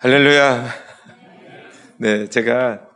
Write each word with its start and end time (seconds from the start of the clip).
할렐루야. 0.00 0.68
네, 1.96 2.28
제가 2.28 2.88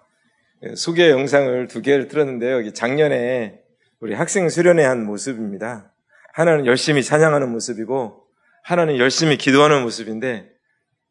소개 0.76 1.10
영상을 1.10 1.66
두 1.66 1.82
개를 1.82 2.06
틀었는데요. 2.06 2.72
작년에 2.74 3.60
우리 3.98 4.14
학생 4.14 4.48
수련회 4.48 4.84
한 4.84 5.04
모습입니다. 5.04 5.92
하나는 6.32 6.64
열심히 6.64 7.02
찬양하는 7.02 7.50
모습이고, 7.50 8.24
하나는 8.62 8.98
열심히 8.98 9.36
기도하는 9.36 9.82
모습인데, 9.82 10.48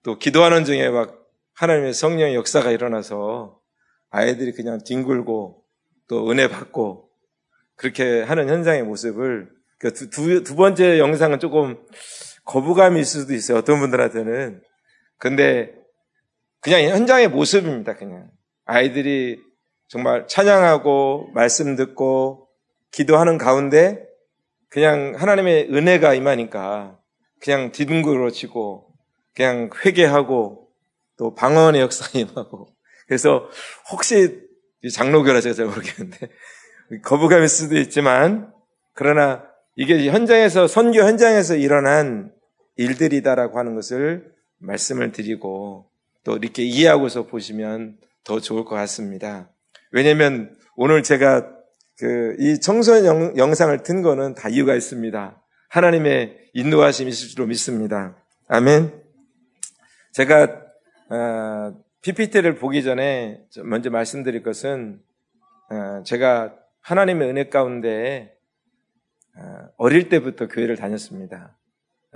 또 0.01 0.17
기도하는 0.17 0.63
중에 0.63 0.89
막 0.89 1.25
하나님의 1.55 1.94
성령의 1.94 2.36
역사가 2.36 2.71
일어나서 2.71 3.60
아이들이 4.12 4.54
그냥 4.54 4.80
뒹굴고 4.88 5.62
또 6.08 6.32
은혜 6.32 6.48
받고 6.48 7.10
그렇게 7.76 8.21
하는 8.21 8.48
현장의 8.48 8.84
모습을 8.84 9.50
그 9.78 9.92
두, 9.92 10.10
두, 10.10 10.42
두 10.42 10.55
번째 10.55 11.00
영상은 11.00 11.39
조금 11.39 11.86
거부감일 12.46 13.04
수도 13.04 13.34
있어요. 13.34 13.58
어떤 13.58 13.82
분들한테는. 13.82 14.62
근데 15.18 15.80
그냥 16.62 16.84
현장의 16.84 17.28
모습입니다. 17.30 17.95
그냥 17.95 18.30
아이들이 18.66 19.40
정말 19.88 20.27
찬양하고 20.27 21.31
말씀 21.34 21.76
듣고 21.76 22.48
기도하는 22.91 23.38
가운데 23.38 24.08
그냥 24.70 25.16
하나님의 25.18 25.70
은혜가 25.73 26.13
임하니까 26.13 26.98
그냥 27.41 27.71
뒤둥그러지고 27.71 28.88
그냥 29.35 29.70
회개하고 29.84 30.70
또 31.18 31.35
방언의 31.35 31.82
역사 31.82 32.08
임하고 32.18 32.73
그래서 33.07 33.49
혹시 33.91 34.40
장로교라 34.93 35.41
제가 35.41 35.54
잘 35.54 35.66
모르겠는데 35.66 36.30
거부감일 37.04 37.49
수도 37.49 37.77
있지만 37.77 38.54
그러나 38.93 39.43
이게 39.76 40.09
현장에서 40.09 40.68
선교 40.68 41.02
현장에서 41.02 41.55
일어난 41.55 42.32
일들이다라고 42.77 43.59
하는 43.59 43.76
것을 43.76 44.32
말씀을 44.59 45.12
드리고 45.12 45.91
또 46.23 46.38
이렇게 46.38 46.63
이해하고서 46.63 47.27
보시면 47.27 47.98
더 48.23 48.39
좋을 48.39 48.66
것 48.66 48.75
같습니다. 48.75 49.49
왜냐하면 49.91 50.55
오늘 50.76 51.04
제가 51.04 51.62
그 52.01 52.35
이 52.40 52.59
청소년 52.59 53.37
영, 53.37 53.54
상을튼 53.54 54.01
거는 54.01 54.34
다 54.34 54.49
이유가 54.49 54.73
있습니다. 54.73 55.40
하나님의 55.70 56.49
인도하심이 56.54 57.09
있을 57.09 57.29
줄로 57.29 57.46
믿습니다. 57.46 58.18
아멘. 58.48 58.91
제가 60.12 60.63
어, 61.09 61.79
PPT를 62.01 62.55
보기 62.55 62.81
전에 62.81 63.46
먼저 63.63 63.91
말씀드릴 63.91 64.41
것은 64.41 65.00
어, 65.69 66.01
제가 66.03 66.56
하나님의 66.81 67.29
은혜 67.29 67.50
가운데 67.50 68.35
어, 69.38 69.68
어릴 69.78 70.09
때부터 70.09 70.47
교회를 70.47 70.78
다녔습니다. 70.78 71.56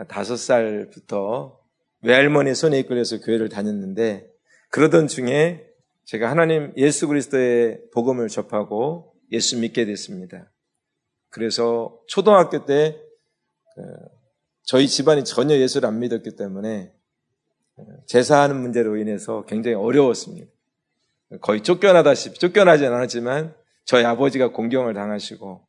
다섯 0.07 0.35
살부터 0.35 1.59
외할머니 2.05 2.53
손에 2.53 2.79
이끌려서 2.79 3.19
교회를 3.19 3.49
다녔는데 3.49 4.29
그러던 4.69 5.07
중에 5.07 5.65
제가 6.03 6.29
하나님 6.29 6.71
예수 6.77 7.07
그리스도의 7.07 7.81
복음을 7.93 8.27
접하고 8.27 9.15
예수 9.31 9.57
믿게 9.57 9.85
됐습니다. 9.85 10.51
그래서 11.29 11.99
초등학교 12.07 12.65
때 12.65 13.01
어, 13.77 13.81
저희 14.61 14.87
집안이 14.87 15.23
전혀 15.23 15.57
예수를 15.57 15.89
안 15.89 15.97
믿었기 15.99 16.35
때문에 16.35 16.93
어, 17.77 17.83
제사하는 18.05 18.61
문제로 18.61 18.97
인해서 18.97 19.43
굉장히 19.47 19.75
어려웠습니다. 19.75 20.47
거의 21.41 21.63
쫓겨나다시피 21.63 22.37
쫓겨나진 22.37 22.85
않았지만 22.85 23.55
저희 23.83 24.05
아버지가 24.05 24.51
공경을 24.51 24.93
당하시고 24.93 25.67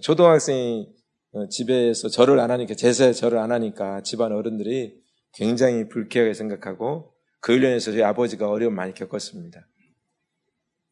초등학생이 0.00 0.94
어, 1.32 1.48
집에서 1.48 2.08
절을 2.08 2.38
안 2.38 2.52
하니까 2.52 2.74
제사에 2.74 3.12
절을 3.12 3.38
안 3.38 3.50
하니까 3.50 4.02
집안 4.02 4.30
어른들이 4.30 5.01
굉장히 5.32 5.88
불쾌하게 5.88 6.34
생각하고 6.34 7.14
그 7.40 7.52
일련에서 7.52 7.90
저희 7.92 8.02
아버지가 8.02 8.48
어려움 8.48 8.74
많이 8.74 8.94
겪었습니다. 8.94 9.66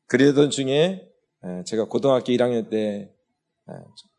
그러던 0.06 0.50
중에 0.50 1.08
제가 1.66 1.84
고등학교 1.84 2.32
1학년 2.32 2.68
때 2.68 3.14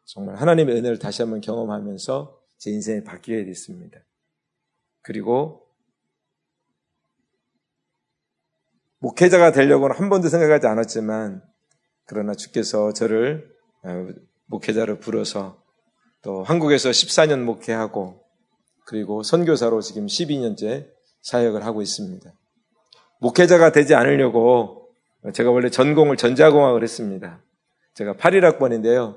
정말 0.05 0.35
하나님의 0.35 0.75
은혜를 0.75 0.99
다시 0.99 1.21
한번 1.21 1.41
경험하면서 1.41 2.39
제 2.57 2.71
인생이 2.71 3.03
바뀌게 3.03 3.45
됐습니다. 3.45 3.99
그리고 5.01 5.67
목회자가 8.99 9.51
되려고는 9.51 9.95
한 9.95 10.09
번도 10.09 10.29
생각하지 10.29 10.67
않았지만 10.67 11.43
그러나 12.05 12.35
주께서 12.35 12.93
저를 12.93 13.51
목회자로 14.45 14.99
불어서 14.99 15.63
또 16.21 16.43
한국에서 16.43 16.89
14년 16.91 17.41
목회하고 17.41 18.20
그리고 18.91 19.23
선교사로 19.23 19.79
지금 19.79 20.05
12년째 20.05 20.87
사역을 21.21 21.63
하고 21.65 21.81
있습니다. 21.81 22.29
목회자가 23.19 23.71
되지 23.71 23.95
않으려고 23.95 24.89
제가 25.31 25.49
원래 25.49 25.69
전공을 25.69 26.17
전자공학을 26.17 26.83
했습니다. 26.83 27.41
제가 27.93 28.15
8일학번인데요. 28.15 29.15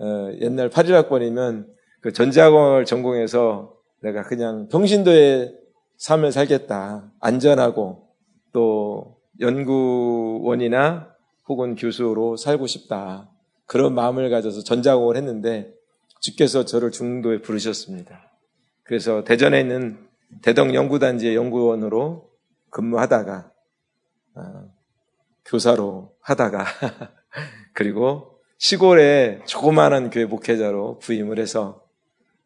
어, 0.00 0.30
옛날 0.40 0.70
8일학번이면 0.70 1.68
그 2.00 2.12
전자공학을 2.12 2.84
전공해서 2.84 3.76
내가 4.00 4.22
그냥 4.22 4.66
평신도에 4.72 5.54
삶을 5.98 6.32
살겠다. 6.32 7.12
안전하고 7.20 8.08
또 8.52 9.18
연구원이나 9.38 11.14
혹은 11.46 11.76
교수로 11.76 12.36
살고 12.36 12.66
싶다. 12.66 13.30
그런 13.66 13.94
마음을 13.94 14.30
가져서 14.30 14.64
전자공을 14.64 15.16
했는데 15.16 15.72
주께서 16.20 16.64
저를 16.64 16.90
중도에 16.90 17.40
부르셨습니다. 17.40 18.32
그래서 18.86 19.24
대전에 19.24 19.60
있는 19.60 19.98
대덕 20.42 20.72
연구단지의 20.72 21.34
연구원으로 21.34 22.30
근무하다가 22.70 23.52
어, 24.34 24.74
교사로 25.44 26.16
하다가 26.20 26.64
그리고 27.74 28.38
시골에 28.58 29.40
조그마한 29.46 30.10
교회 30.10 30.24
목회자로 30.24 31.00
부임을 31.00 31.38
해서 31.38 31.84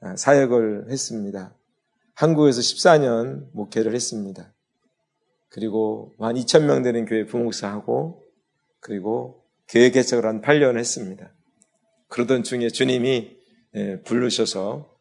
어, 0.00 0.17
사역을 0.17 0.87
했습니다. 0.91 1.55
한국에서 2.15 2.61
14년 2.61 3.47
목회를 3.53 3.95
했습니다. 3.95 4.53
그리고 5.50 6.12
한 6.19 6.37
2,000명 6.37 6.83
되는 6.84 7.05
교회 7.05 7.27
부목사하고 7.27 8.25
그리고 8.81 9.45
교회 9.69 9.91
개척을 9.91 10.25
한 10.25 10.41
8년 10.41 10.79
했습니다. 10.79 11.33
그러던 12.09 12.45
중에 12.45 12.69
주님이 12.69 13.37
예, 13.77 14.00
부르셔서 14.03 15.00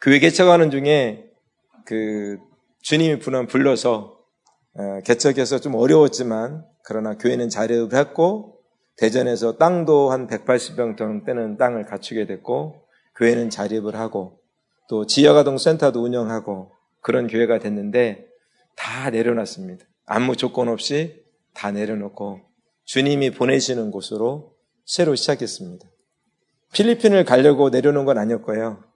교회 0.00 0.18
개척하는 0.18 0.70
중에 0.70 1.24
그 1.84 2.38
주님이 2.82 3.18
분한 3.18 3.46
불러서 3.46 4.18
어, 4.74 5.00
개척해서 5.04 5.58
좀 5.58 5.74
어려웠지만 5.74 6.64
그러나 6.84 7.16
교회는 7.16 7.48
자립을 7.48 7.94
했고 7.94 8.60
대전에서 8.96 9.56
땅도 9.56 10.10
한 10.10 10.26
180평 10.26 11.24
되는 11.24 11.56
땅을 11.56 11.84
갖추게 11.84 12.26
됐고 12.26 12.84
교회는 13.16 13.50
자립을 13.50 13.96
하고 13.96 14.40
또 14.88 15.06
지역아동 15.06 15.58
센터도 15.58 16.02
운영하고 16.02 16.72
그런 17.00 17.26
교회가 17.26 17.58
됐는데 17.58 18.26
다 18.76 19.10
내려놨습니다. 19.10 19.84
아무 20.06 20.36
조건 20.36 20.68
없이 20.68 21.24
다 21.54 21.72
내려놓고 21.72 22.40
주님이 22.84 23.32
보내시는 23.32 23.90
곳으로 23.90 24.54
새로 24.86 25.14
시작했습니다. 25.14 25.86
필리핀을 26.72 27.24
가려고 27.24 27.70
내려놓은 27.70 28.04
건 28.04 28.18
아니었고요. 28.18 28.87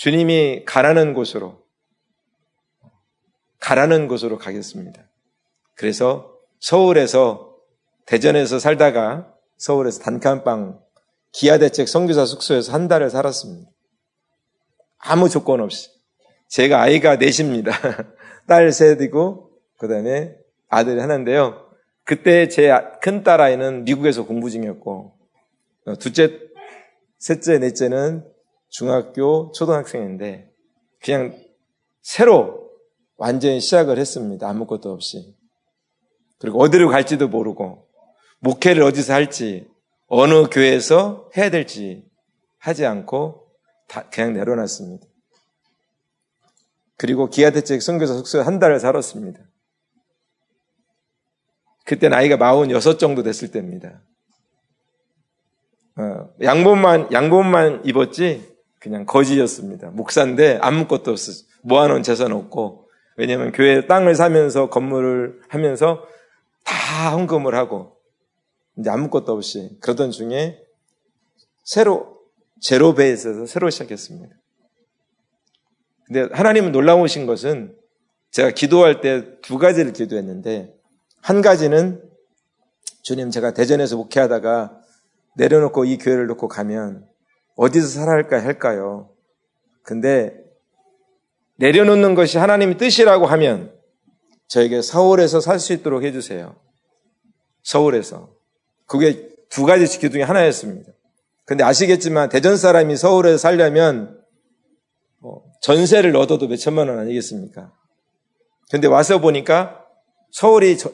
주님이 0.00 0.64
가라는 0.64 1.12
곳으로, 1.12 1.62
가라는 3.58 4.08
곳으로 4.08 4.38
가겠습니다. 4.38 5.02
그래서 5.74 6.38
서울에서, 6.58 7.58
대전에서 8.06 8.58
살다가 8.58 9.30
서울에서 9.58 10.00
단칸방 10.02 10.80
기아대책 11.32 11.86
성교사 11.86 12.24
숙소에서 12.24 12.72
한 12.72 12.88
달을 12.88 13.10
살았습니다. 13.10 13.70
아무 15.00 15.28
조건 15.28 15.60
없이. 15.60 15.90
제가 16.48 16.80
아이가 16.80 17.16
넷입니다. 17.16 17.70
딸 18.48 18.72
셋이고, 18.72 19.50
그 19.76 19.86
다음에 19.86 20.34
아들이 20.70 20.98
하나인데요. 20.98 21.70
그때 22.04 22.48
제 22.48 22.72
큰 23.02 23.22
딸아이는 23.22 23.84
미국에서 23.84 24.24
공부 24.24 24.48
중이었고, 24.48 25.12
둘째, 25.98 26.40
셋째, 27.18 27.58
넷째는 27.58 28.29
중학교, 28.70 29.52
초등학생인데 29.52 30.50
그냥 31.02 31.36
새로 32.00 32.70
완전히 33.16 33.60
시작을 33.60 33.98
했습니다. 33.98 34.48
아무것도 34.48 34.90
없이. 34.90 35.36
그리고 36.38 36.60
어디로 36.60 36.88
갈지도 36.88 37.28
모르고 37.28 37.86
목회를 38.38 38.82
어디서 38.82 39.12
할지 39.12 39.68
어느 40.06 40.48
교회에서 40.48 41.30
해야 41.36 41.50
될지 41.50 42.08
하지 42.58 42.86
않고 42.86 43.46
다 43.88 44.08
그냥 44.08 44.32
내려놨습니다. 44.32 45.06
그리고 46.96 47.28
기아대책 47.28 47.82
선교사 47.82 48.14
숙소에 48.14 48.42
한 48.42 48.58
달을 48.58 48.80
살았습니다. 48.80 49.40
그때 51.84 52.08
나이가 52.08 52.36
46 52.36 52.98
정도 52.98 53.22
됐을 53.22 53.50
때입니다. 53.50 54.02
어, 55.96 56.30
양복만, 56.42 57.12
양복만 57.12 57.84
입었지 57.84 58.49
그냥 58.80 59.04
거지였습니다. 59.04 59.90
목사인데 59.90 60.58
아무것도 60.62 61.12
없어. 61.12 61.32
모아놓은 61.62 62.02
재산 62.02 62.32
없고 62.32 62.88
왜냐하면 63.16 63.52
교회 63.52 63.86
땅을 63.86 64.14
사면서 64.14 64.70
건물을 64.70 65.42
하면서 65.48 66.06
다 66.64 67.12
헌금을 67.12 67.54
하고 67.54 67.98
이제 68.78 68.88
아무것도 68.88 69.32
없이 69.32 69.76
그러던 69.80 70.10
중에 70.10 70.58
새로 71.62 72.18
제로 72.60 72.94
베이스에서 72.94 73.46
새로 73.46 73.68
시작했습니다. 73.68 74.34
근데 76.06 76.28
하나님은 76.34 76.72
놀라우신 76.72 77.26
것은 77.26 77.76
제가 78.30 78.50
기도할 78.50 79.00
때 79.00 79.40
두 79.42 79.58
가지를 79.58 79.92
기도했는데 79.92 80.72
한 81.20 81.42
가지는 81.42 82.02
주님 83.02 83.30
제가 83.30 83.52
대전에서 83.52 83.96
목회하다가 83.96 84.78
내려놓고 85.36 85.84
이 85.84 85.98
교회를 85.98 86.26
놓고 86.26 86.48
가면 86.48 87.06
어디서 87.60 87.88
살아야 87.88 88.24
할까요? 88.42 89.10
근데 89.82 90.34
내려놓는 91.56 92.14
것이 92.14 92.38
하나님의 92.38 92.78
뜻이라고 92.78 93.26
하면 93.26 93.74
저에게 94.48 94.80
서울에서 94.80 95.40
살 95.40 95.58
수 95.58 95.74
있도록 95.74 96.02
해주세요. 96.02 96.56
서울에서. 97.62 98.30
그게 98.86 99.28
두 99.50 99.66
가지 99.66 99.86
기도 99.98 100.12
중에 100.12 100.22
하나였습니다. 100.22 100.90
근데 101.44 101.62
아시겠지만 101.62 102.30
대전 102.30 102.56
사람이 102.56 102.96
서울에 102.96 103.32
서 103.32 103.36
살려면 103.36 104.18
뭐 105.18 105.44
전세를 105.60 106.16
얻어도 106.16 106.48
몇 106.48 106.56
천만 106.56 106.88
원 106.88 106.98
아니겠습니까? 106.98 107.72
근데 108.70 108.86
와서 108.86 109.20
보니까 109.20 109.84
서울이 110.30 110.78
저, 110.78 110.90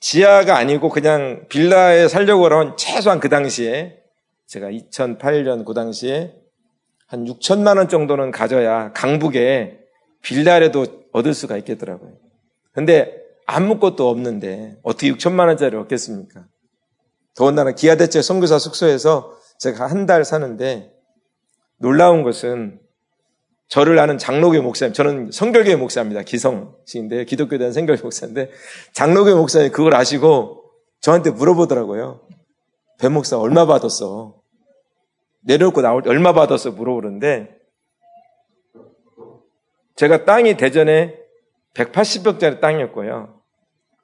지하가 0.00 0.58
아니고 0.58 0.90
그냥 0.90 1.46
빌라에 1.48 2.08
살려고 2.08 2.44
하면 2.44 2.76
최소한 2.76 3.20
그 3.20 3.30
당시에 3.30 4.05
제가 4.46 4.68
2008년 4.70 5.64
그 5.64 5.74
당시에 5.74 6.34
한 7.06 7.24
6천만 7.24 7.76
원 7.78 7.88
정도는 7.88 8.30
가져야 8.30 8.92
강북에 8.92 9.78
빌라라도 10.22 10.86
얻을 11.12 11.34
수가 11.34 11.56
있겠더라고요. 11.58 12.14
근데 12.72 13.22
아무것도 13.46 14.08
없는데 14.08 14.76
어떻게 14.82 15.12
6천만 15.12 15.46
원짜리 15.46 15.76
얻겠습니까? 15.76 16.46
더군다나 17.34 17.72
기아대체 17.72 18.22
선교사 18.22 18.58
숙소에서 18.58 19.32
제가 19.58 19.86
한 19.86 20.06
달 20.06 20.24
사는데 20.24 20.92
놀라운 21.78 22.22
것은 22.22 22.80
저를 23.68 23.98
아는 23.98 24.16
장로교 24.16 24.62
목사님, 24.62 24.92
저는 24.92 25.30
성결교회 25.32 25.76
목사입니다. 25.76 26.22
기성시인데 26.22 27.24
기독교 27.24 27.58
대한 27.58 27.72
성결교 27.72 28.04
목사인데 28.04 28.50
장로교 28.92 29.36
목사님 29.36 29.72
그걸 29.72 29.94
아시고 29.94 30.62
저한테 31.00 31.30
물어보더라고요. 31.30 32.20
배 32.98 33.08
목사 33.08 33.38
얼마 33.38 33.66
받았어? 33.66 34.40
내려놓고 35.42 35.80
나올 35.80 36.02
때 36.02 36.10
얼마 36.10 36.32
받았어? 36.32 36.72
물어보는데 36.72 37.56
제가 39.96 40.24
땅이 40.24 40.56
대전에 40.56 41.16
180평짜리 41.74 42.60
땅이었고요. 42.60 43.40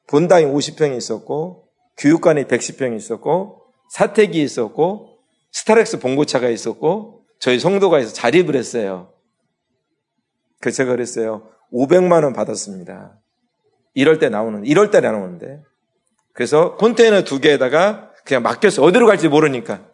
본당이 0.08 0.46
50평이 0.46 0.96
있었고 0.96 1.68
교육관이 1.98 2.44
110평이 2.44 2.96
있었고 2.96 3.62
사택이 3.90 4.42
있었고 4.42 5.18
스타렉스 5.52 5.98
봉고차가 6.00 6.48
있었고 6.48 7.24
저희 7.38 7.58
성도가 7.58 7.98
있어 8.00 8.12
자립을 8.12 8.56
했어요. 8.56 9.12
그래서 10.60 10.76
제가 10.76 10.92
그랬어요. 10.92 11.50
500만 11.72 12.24
원 12.24 12.32
받았습니다. 12.32 13.18
이럴 13.94 14.18
때 14.18 14.28
나오는, 14.28 14.64
이럴 14.64 14.90
때 14.90 15.00
나오는데. 15.00 15.60
그래서 16.32 16.76
컨테이너 16.76 17.24
두 17.24 17.40
개에다가 17.40 18.11
그냥 18.24 18.42
맡겼어요. 18.42 18.84
어디로 18.86 19.06
갈지 19.06 19.28
모르니까. 19.28 19.84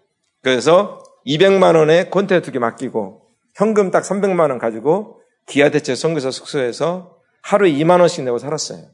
그래서 0.42 1.02
200만 1.26 1.76
원에 1.76 2.08
컨테이너 2.10 2.42
두개 2.42 2.58
맡기고 2.58 3.26
현금 3.54 3.90
딱 3.90 4.02
300만 4.02 4.50
원 4.50 4.58
가지고 4.58 5.20
기아 5.46 5.70
대체 5.70 5.94
선교사 5.94 6.30
숙소에서 6.30 7.16
하루에 7.42 7.72
2만 7.72 8.00
원씩 8.00 8.24
내고 8.24 8.38
살았어요. 8.38 8.84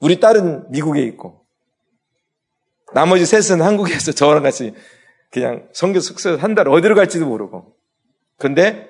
우리 0.00 0.20
딸은 0.20 0.70
미국에 0.70 1.02
있고 1.02 1.44
나머지 2.94 3.24
셋은 3.24 3.62
한국에서 3.62 4.12
저랑 4.12 4.42
같이 4.42 4.74
그냥 5.30 5.68
선교 5.72 6.00
숙소에서 6.00 6.42
한 6.42 6.54
달 6.54 6.68
어디로 6.68 6.94
갈지도 6.94 7.26
모르고. 7.26 7.74
근데 8.36 8.88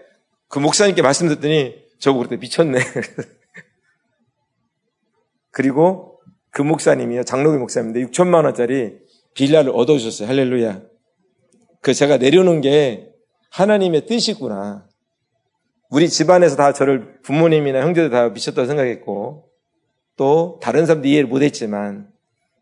그 0.48 0.58
목사님께 0.58 1.02
말씀드렸더니 1.02 1.82
저거 1.98 2.20
그때 2.20 2.36
미쳤네. 2.36 2.78
그리고 5.52 6.11
그 6.52 6.62
목사님이요. 6.62 7.24
장로교 7.24 7.58
목사님인데 7.58 8.06
6천만 8.10 8.44
원짜리 8.44 8.98
빌라를 9.34 9.72
얻어주셨어요. 9.74 10.28
할렐루야. 10.28 10.82
그 11.80 11.94
제가 11.94 12.18
내려놓은 12.18 12.60
게 12.60 13.10
하나님의 13.50 14.06
뜻이구나. 14.06 14.86
우리 15.90 16.08
집안에서 16.08 16.56
다 16.56 16.72
저를 16.72 17.20
부모님이나 17.22 17.82
형제들 17.82 18.10
다 18.10 18.28
미쳤다고 18.28 18.66
생각했고 18.66 19.50
또 20.16 20.60
다른 20.62 20.86
사람도 20.86 21.08
이해를 21.08 21.28
못했지만 21.28 22.08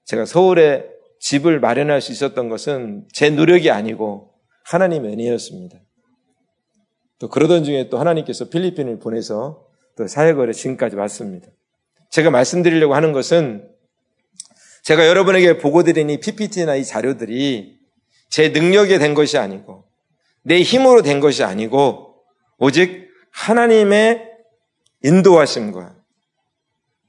제가 0.05 0.25
서울에 0.25 0.89
집을 1.19 1.61
마련할 1.61 2.01
수 2.01 2.13
있었던 2.13 2.49
것은 2.49 3.07
제 3.13 3.29
노력이 3.31 3.71
아니고 3.71 4.33
하나님의 4.65 5.13
은혜였습니다. 5.13 5.79
또 7.19 7.29
그러던 7.29 7.65
중에 7.65 7.89
또 7.89 7.99
하나님께서 7.99 8.49
필리핀을 8.49 9.01
보내서 9.01 9.67
또 9.97 10.07
사역을 10.07 10.53
지금까지 10.53 10.97
왔습니다. 10.97 11.49
제가 12.11 12.31
말씀드리려고 12.31 12.95
하는 12.95 13.13
것은 13.13 13.70
제가 14.83 15.07
여러분에게 15.07 15.59
보고 15.59 15.83
드린 15.83 16.11
이 16.11 16.19
PPT나 16.19 16.77
이 16.77 16.85
자료들이 16.85 17.79
제 18.29 18.49
능력에 18.51 18.99
된 18.99 19.15
것이 19.15 19.39
아니고 19.39 19.85
내 20.43 20.63
힘으로 20.63 21.03
된 21.03 21.21
것이 21.21 21.45
아니고 21.45 22.15
오직 22.59 23.09
하나님의 23.33 24.29
인도하심과 25.03 25.97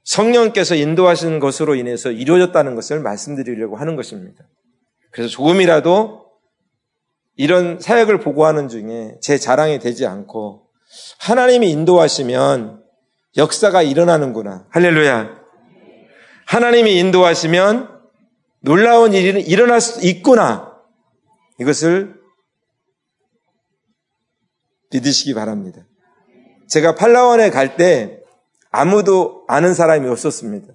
성령께서 0.04 0.74
인도하신 0.74 1.38
것으로 1.38 1.74
인해서 1.74 2.10
이루어졌다는 2.10 2.74
것을 2.74 3.00
말씀드리려고 3.00 3.76
하는 3.76 3.96
것입니다. 3.96 4.44
그래서 5.10 5.30
조금이라도 5.30 6.26
이런 7.36 7.78
사역을 7.80 8.20
보고하는 8.20 8.68
중에 8.68 9.16
제 9.20 9.38
자랑이 9.38 9.78
되지 9.78 10.06
않고 10.06 10.66
하나님이 11.18 11.70
인도하시면 11.70 12.82
역사가 13.36 13.82
일어나는구나. 13.82 14.66
할렐루야. 14.70 15.41
하나님이 16.52 16.98
인도하시면 16.98 17.88
놀라운 18.60 19.14
일이 19.14 19.40
일어날 19.40 19.80
수 19.80 20.06
있구나. 20.06 20.76
이것을 21.58 22.20
믿으시기 24.90 25.32
바랍니다. 25.32 25.86
제가 26.68 26.94
팔라완에 26.94 27.48
갈 27.48 27.78
때 27.78 28.20
아무도 28.70 29.46
아는 29.48 29.72
사람이 29.72 30.06
없었습니다. 30.10 30.74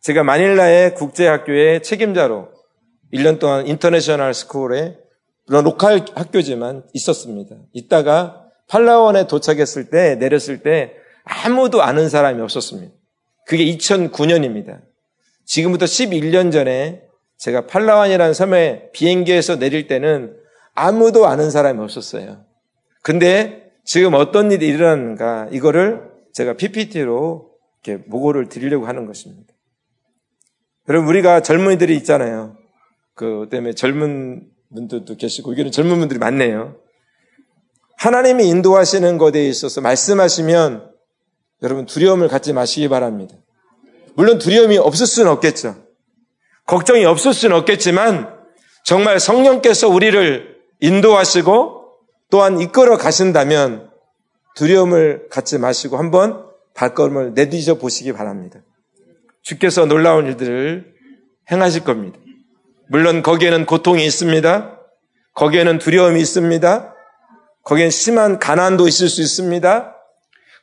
제가 0.00 0.22
마닐라의 0.22 0.94
국제학교의 0.94 1.82
책임자로 1.82 2.52
1년 3.12 3.40
동안 3.40 3.66
international 3.66 4.32
school에 4.32 4.96
물론 5.48 5.64
local 5.64 6.04
학교지만 6.14 6.84
있었습니다. 6.92 7.56
있다가 7.72 8.44
팔라완에 8.68 9.26
도착했을 9.26 9.90
때, 9.90 10.14
내렸을 10.14 10.62
때 10.62 10.94
아무도 11.24 11.82
아는 11.82 12.08
사람이 12.08 12.40
없었습니다. 12.40 12.94
그게 13.48 13.64
2009년입니다. 13.76 14.88
지금부터 15.50 15.84
11년 15.84 16.52
전에 16.52 17.02
제가 17.36 17.66
팔라완이라는 17.66 18.34
섬에 18.34 18.90
비행기에서 18.92 19.58
내릴 19.58 19.88
때는 19.88 20.36
아무도 20.74 21.26
아는 21.26 21.50
사람이 21.50 21.80
없었어요. 21.80 22.44
근데 23.02 23.72
지금 23.84 24.14
어떤 24.14 24.52
일이 24.52 24.68
일어났는가 24.68 25.48
이거를 25.50 26.08
제가 26.34 26.52
PPT로 26.52 27.50
이렇게 27.82 28.04
보고를 28.04 28.48
드리려고 28.48 28.86
하는 28.86 29.06
것입니다. 29.06 29.52
여러분 30.88 31.08
우리가 31.08 31.42
젊은이들이 31.42 31.96
있잖아요. 31.96 32.56
그 33.14 33.48
때문에 33.50 33.72
젊은 33.72 34.46
분들도 34.72 35.16
계시고 35.16 35.50
여기는 35.50 35.72
젊은 35.72 35.98
분들이 35.98 36.20
많네요. 36.20 36.76
하나님이 37.96 38.46
인도하시는 38.46 39.18
것에 39.18 39.48
있어서 39.48 39.80
말씀하시면 39.80 40.92
여러분 41.64 41.86
두려움을 41.86 42.28
갖지 42.28 42.52
마시기 42.52 42.88
바랍니다. 42.88 43.34
물론 44.14 44.38
두려움이 44.38 44.78
없을 44.78 45.06
수는 45.06 45.30
없겠죠. 45.30 45.76
걱정이 46.66 47.04
없을 47.04 47.32
수는 47.32 47.56
없겠지만 47.56 48.32
정말 48.84 49.20
성령께서 49.20 49.88
우리를 49.88 50.56
인도하시고 50.80 51.80
또한 52.30 52.60
이끌어 52.60 52.96
가신다면 52.96 53.90
두려움을 54.56 55.28
갖지 55.30 55.58
마시고 55.58 55.96
한번 55.96 56.44
발걸음을 56.74 57.34
내디져 57.34 57.74
보시기 57.74 58.12
바랍니다. 58.12 58.60
주께서 59.42 59.86
놀라운 59.86 60.26
일들을 60.26 60.94
행하실 61.50 61.84
겁니다. 61.84 62.18
물론 62.88 63.22
거기에는 63.22 63.66
고통이 63.66 64.04
있습니다. 64.06 64.78
거기에는 65.34 65.78
두려움이 65.78 66.20
있습니다. 66.20 66.94
거기엔 67.64 67.90
심한 67.90 68.38
가난도 68.38 68.88
있을 68.88 69.08
수 69.08 69.20
있습니다. 69.22 69.96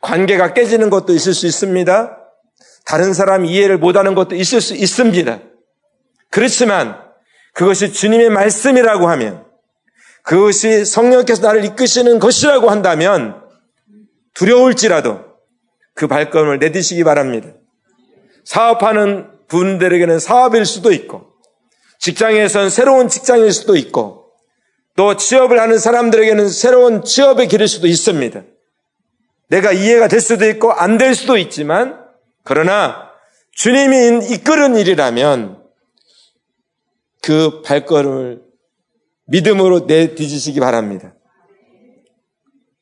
관계가 0.02 0.54
깨지는 0.54 0.90
것도 0.90 1.14
있을 1.14 1.34
수 1.34 1.48
있습니다. 1.48 2.17
다른 2.88 3.14
사람 3.14 3.46
이해를 3.46 3.78
못하는 3.78 4.16
것도 4.16 4.36
있을 4.36 4.62
수 4.62 4.74
있습니다. 4.74 5.42
그렇지만 6.30 6.98
그것이 7.54 7.92
주님의 7.92 8.30
말씀이라고 8.30 9.10
하면 9.10 9.46
그것이 10.24 10.86
성령께서 10.86 11.42
나를 11.42 11.66
이끄시는 11.66 12.20
것이라고 12.20 12.70
한다면 12.70 13.42
두려울지라도 14.34 15.26
그 15.96 16.08
발걸음을 16.08 16.60
내디시기 16.60 17.04
바랍니다. 17.04 17.50
사업하는 18.46 19.32
분들에게는 19.48 20.20
사업일 20.20 20.66
수도 20.66 20.92
있고, 20.94 21.34
직장에선 22.00 22.70
새로운 22.70 23.10
직장일 23.10 23.52
수도 23.52 23.76
있고, 23.76 24.32
또 24.96 25.18
취업을 25.18 25.60
하는 25.60 25.80
사람들에게는 25.80 26.50
새로운 26.50 27.04
취업의 27.04 27.48
길일 27.48 27.68
수도 27.68 27.88
있습니다. 27.88 28.44
내가 29.50 29.72
이해가 29.72 30.08
될 30.08 30.22
수도 30.22 30.48
있고 30.48 30.72
안 30.72 30.98
될 30.98 31.16
수도 31.16 31.38
있지만, 31.38 32.07
그러나 32.48 33.12
주님이 33.52 34.26
이끄는 34.32 34.78
일이라면 34.78 35.62
그 37.22 37.62
발걸음을 37.62 38.42
믿음으로 39.26 39.82
내디지시기 39.82 40.62
바랍니다. 40.62 41.14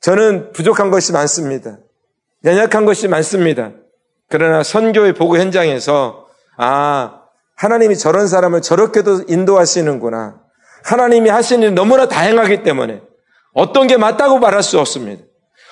저는 0.01 0.51
부족한 0.51 0.91
것이 0.91 1.13
많습니다. 1.13 1.79
연약한 2.43 2.85
것이 2.85 3.07
많습니다. 3.07 3.71
그러나 4.29 4.61
선교의 4.61 5.13
보고 5.13 5.39
현장에서 5.39 6.27
아 6.57 7.23
하나님이 7.55 7.97
저런 7.97 8.27
사람을 8.27 8.61
저렇게도 8.61 9.23
인도하시는구나. 9.27 10.41
하나님이 10.83 11.31
하시는 11.31 11.63
일이 11.63 11.71
너무나 11.73 12.07
다양하기 12.07 12.61
때문에 12.61 13.01
어떤 13.53 13.87
게 13.87 13.97
맞다고 13.97 14.37
말할 14.37 14.61
수 14.61 14.79
없습니다. 14.79 15.23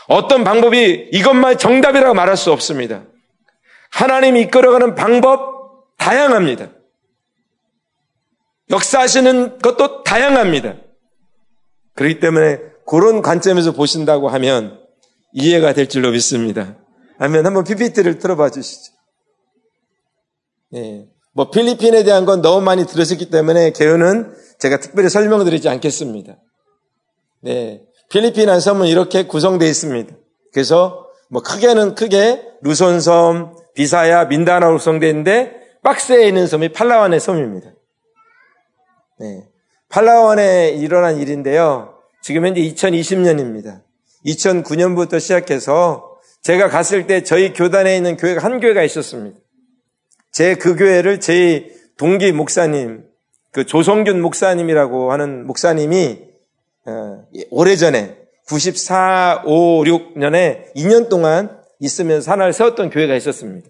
어떤 0.07 0.43
방법이 0.43 1.09
이것만 1.11 1.59
정답이라고 1.59 2.15
말할 2.15 2.37
수 2.37 2.51
없습니다. 2.51 3.03
하나님이 3.93 4.41
이끌어가는 4.41 4.95
방법 4.95 5.95
다양합니다. 5.97 6.69
역사하시는 8.71 9.59
것도 9.59 10.03
다양합니다. 10.03 10.75
그렇기 11.93 12.19
때문에 12.19 12.59
그런 12.87 13.21
관점에서 13.21 13.71
보신다고 13.71 14.29
하면 14.29 14.81
이해가 15.33 15.73
될 15.73 15.87
줄로 15.87 16.09
믿습니다. 16.11 16.75
하면 17.19 17.45
한번 17.45 17.63
PPT를 17.63 18.17
틀어봐 18.17 18.49
주시죠. 18.49 18.93
예. 20.75 21.05
뭐 21.33 21.51
필리핀에 21.51 22.03
대한 22.03 22.25
건 22.25 22.41
너무 22.41 22.61
많이 22.61 22.85
들으셨기 22.87 23.29
때문에 23.29 23.71
개요는 23.73 24.33
제가 24.57 24.79
특별히 24.79 25.09
설명드리지 25.09 25.69
않겠습니다. 25.69 26.37
네. 27.41 27.83
필리핀 28.09 28.59
섬은 28.59 28.87
이렇게 28.87 29.27
구성되어 29.27 29.69
있습니다. 29.69 30.15
그래서 30.51 31.07
뭐 31.29 31.41
크게는 31.41 31.95
크게 31.95 32.43
루손섬, 32.61 33.62
비사야, 33.75 34.25
민다나로 34.25 34.77
구성되어 34.77 35.09
있는데 35.09 35.61
박스에 35.81 36.27
있는 36.27 36.47
섬이 36.47 36.69
팔라완의 36.69 37.19
섬입니다. 37.19 37.71
네. 39.19 39.43
팔라완에 39.89 40.69
일어난 40.71 41.17
일인데요. 41.17 41.95
지금 42.21 42.45
현재 42.45 42.61
2020년입니다. 42.61 43.81
2009년부터 44.25 45.19
시작해서 45.19 46.17
제가 46.41 46.69
갔을 46.69 47.07
때 47.07 47.23
저희 47.23 47.53
교단에 47.53 47.95
있는 47.95 48.17
교회가 48.17 48.43
한 48.43 48.59
교회가 48.59 48.83
있었습니다. 48.83 49.39
제 50.31 50.55
그 50.55 50.75
교회를 50.75 51.19
제 51.19 51.71
동기 51.97 52.31
목사님, 52.31 53.05
그 53.51 53.65
조성균 53.65 54.21
목사님이라고 54.21 55.11
하는 55.11 55.45
목사님이 55.45 56.21
어, 56.85 57.23
오래전에 57.51 58.17
94, 58.47 59.43
5, 59.45 59.83
6년에 59.83 60.73
2년 60.75 61.07
동안 61.07 61.61
있으면서 61.83 62.31
하나를 62.31 62.53
세웠던 62.53 62.89
교회가 62.89 63.15
있었습니다. 63.15 63.69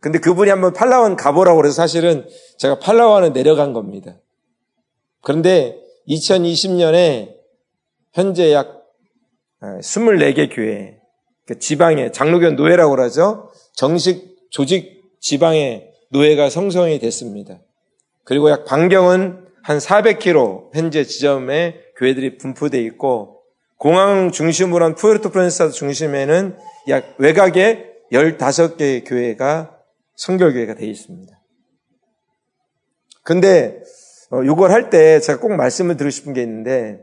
근데 0.00 0.18
그분이 0.18 0.50
한번 0.50 0.74
팔라완 0.74 1.16
가보라고 1.16 1.56
그래서 1.56 1.76
사실은 1.76 2.28
제가 2.58 2.78
팔라완을 2.78 3.32
내려간 3.32 3.72
겁니다. 3.72 4.16
그런데 5.22 5.80
2020년에 6.06 7.34
현재 8.12 8.52
약 8.52 8.84
24개 9.62 10.50
어, 10.50 10.54
교회, 10.54 10.98
그 11.46 11.58
지방의 11.58 12.12
장로교 12.12 12.50
노예라고 12.50 12.94
그러죠. 12.94 13.50
정식 13.72 14.36
조직 14.50 15.02
지방의 15.20 15.90
노예가 16.10 16.50
성성이 16.50 16.98
됐습니다. 16.98 17.60
그리고 18.24 18.50
약 18.50 18.66
반경은 18.66 19.46
한 19.62 19.78
400km 19.78 20.74
현재 20.74 21.04
지점에 21.04 21.80
교회들이 21.96 22.36
분포되어 22.36 22.82
있고 22.82 23.33
공항 23.76 24.30
중심으로 24.30 24.84
한 24.84 24.94
푸에르토 24.94 25.30
프란스사 25.30 25.70
중심에는 25.70 26.56
약 26.88 27.14
외곽에 27.18 27.92
15개의 28.12 29.06
교회가 29.06 29.78
성결교회가 30.16 30.74
되어 30.74 30.88
있습니다. 30.88 31.32
근데 33.22 33.80
이걸 34.44 34.70
어, 34.70 34.72
할때 34.72 35.20
제가 35.20 35.40
꼭 35.40 35.54
말씀을 35.54 35.96
드리고 35.96 36.10
싶은 36.10 36.32
게 36.32 36.42
있는데 36.42 37.02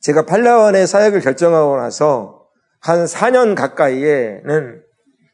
제가 0.00 0.26
팔라원의 0.26 0.86
사역을 0.86 1.20
결정하고 1.20 1.76
나서 1.76 2.46
한 2.80 3.04
4년 3.04 3.54
가까이에는 3.54 4.82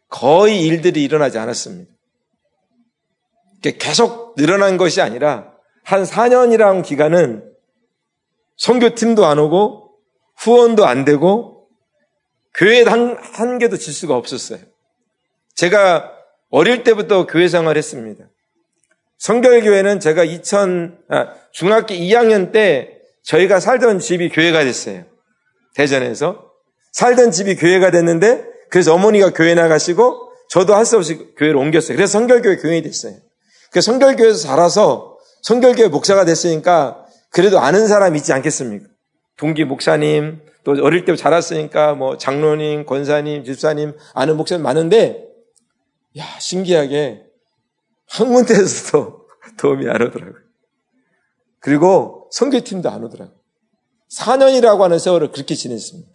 거의 0.08 0.62
일들이 0.62 1.04
일어나지 1.04 1.38
않았습니다. 1.38 1.90
계속 3.78 4.34
늘어난 4.36 4.76
것이 4.76 5.00
아니라 5.00 5.52
한 5.84 6.02
4년이라는 6.02 6.84
기간은 6.84 7.52
선교팀도 8.56 9.24
안 9.26 9.38
오고 9.38 9.85
후원도 10.38 10.86
안 10.86 11.04
되고 11.04 11.68
교회 12.54 12.82
한, 12.82 13.16
한 13.20 13.58
개도 13.58 13.76
질 13.76 13.92
수가 13.92 14.16
없었어요. 14.16 14.60
제가 15.54 16.12
어릴 16.50 16.84
때부터 16.84 17.26
교회 17.26 17.48
생활을 17.48 17.78
했습니다. 17.78 18.24
성결교회는 19.18 20.00
제가 20.00 20.24
2000, 20.24 20.98
아, 21.08 21.32
중학교 21.52 21.94
2학년 21.94 22.52
때 22.52 22.98
저희가 23.24 23.60
살던 23.60 23.98
집이 23.98 24.28
교회가 24.30 24.64
됐어요. 24.64 25.04
대전에서. 25.74 26.50
살던 26.92 27.30
집이 27.30 27.56
교회가 27.56 27.90
됐는데, 27.90 28.44
그래서 28.70 28.94
어머니가 28.94 29.32
교회 29.32 29.54
나가시고, 29.54 30.32
저도 30.48 30.74
할 30.74 30.84
수 30.86 30.96
없이 30.96 31.16
교회를 31.36 31.56
옮겼어요. 31.56 31.96
그래서 31.96 32.12
성결교회 32.12 32.56
교인이 32.56 32.82
됐어요. 32.82 33.14
그 33.72 33.80
성결교회에서 33.80 34.38
자라서 34.38 35.18
성결교회 35.42 35.88
목사가 35.88 36.24
됐으니까, 36.24 37.04
그래도 37.30 37.58
아는 37.58 37.86
사람 37.88 38.16
있지 38.16 38.32
않겠습니까? 38.32 38.86
동기 39.36 39.64
목사님, 39.64 40.40
또 40.64 40.72
어릴 40.82 41.04
때 41.04 41.14
자랐으니까 41.14 41.94
뭐 41.94 42.16
장로님, 42.16 42.86
권사님, 42.86 43.44
집사님, 43.44 43.96
아는 44.14 44.36
목사님 44.36 44.62
많은데, 44.62 45.28
야, 46.18 46.24
신기하게 46.40 47.26
한 48.08 48.32
군데에서도 48.32 49.28
도움이 49.58 49.88
안 49.88 50.02
오더라고요. 50.02 50.42
그리고 51.60 52.28
성교팀도 52.32 52.90
안 52.90 53.04
오더라고요. 53.04 53.36
4년이라고 54.10 54.80
하는 54.80 54.98
세월을 54.98 55.32
그렇게 55.32 55.54
지냈습니다. 55.54 56.10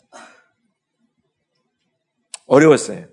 어려웠어요. 2.47 3.07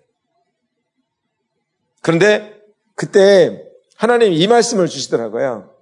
그런데 2.00 2.60
그때 2.94 3.64
하나님 3.96 4.32
이 4.32 4.46
말씀을 4.46 4.88
주시더라고요. 4.88 5.77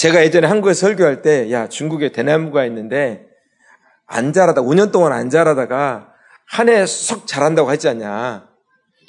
제가 0.00 0.24
예전에 0.24 0.46
한국에 0.46 0.72
설교할 0.72 1.20
때, 1.20 1.52
야, 1.52 1.68
중국에 1.68 2.10
대나무가 2.10 2.64
있는데, 2.64 3.26
안 4.06 4.32
자라다, 4.32 4.62
5년 4.62 4.92
동안 4.92 5.12
안 5.12 5.28
자라다가, 5.28 6.14
한해썩 6.46 7.26
자란다고 7.26 7.68
하지 7.68 7.86
않냐. 7.90 8.48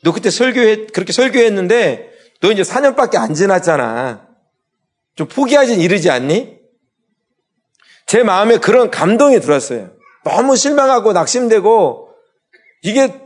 너 0.04 0.12
그때 0.12 0.30
설교해, 0.30 0.88
그렇게 0.88 1.14
설교했는데, 1.14 2.12
너 2.42 2.52
이제 2.52 2.64
4년밖에 2.64 3.16
안 3.16 3.34
지났잖아. 3.34 4.28
좀 5.16 5.30
포기하진 5.30 5.80
이르지 5.80 6.10
않니? 6.10 6.60
제 8.06 8.24
마음에 8.24 8.58
그런 8.58 8.92
감동이 8.92 9.40
들었어요. 9.40 9.92
너무 10.26 10.58
실망하고 10.58 11.14
낙심되고 11.14 12.10
이게 12.82 13.18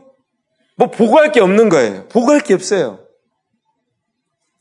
뭐 0.76 0.92
보고할 0.92 1.32
게 1.32 1.42
없는 1.42 1.70
거예요. 1.70 2.08
보고할 2.10 2.42
게 2.42 2.54
없어요. 2.54 3.00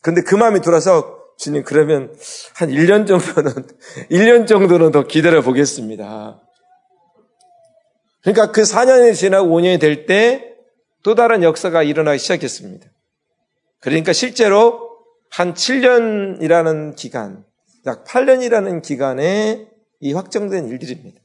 근데 0.01 0.23
그 0.23 0.35
마음이 0.35 0.63
들어서 0.63 1.14
주님 1.39 1.63
그러면 1.65 2.15
한 2.55 2.71
1년 2.71 3.07
정도는 3.07 3.53
1년 4.11 4.47
정도는 4.47 4.93
더 4.93 5.05
기다려 5.05 5.43
보겠습니다. 5.43 6.41
그러니까 8.23 8.53
그 8.53 8.63
4년이 8.63 9.15
지나고 9.15 9.49
5년이 9.49 9.81
될 9.81 10.07
때 10.07 10.55
또 11.05 11.15
다른 11.15 11.43
역사가 11.43 11.83
일어나기 11.83 12.19
시작했습니다. 12.19 12.87
그러니까 13.81 14.15
실제로 14.15 14.89
한 15.31 15.53
7년이라는 15.53 16.97
기간, 16.97 17.45
약 17.87 18.05
8년이라는 18.05 18.83
기간에 18.83 19.69
이 20.01 20.13
확정된 20.15 20.67
일들입니다. 20.69 21.21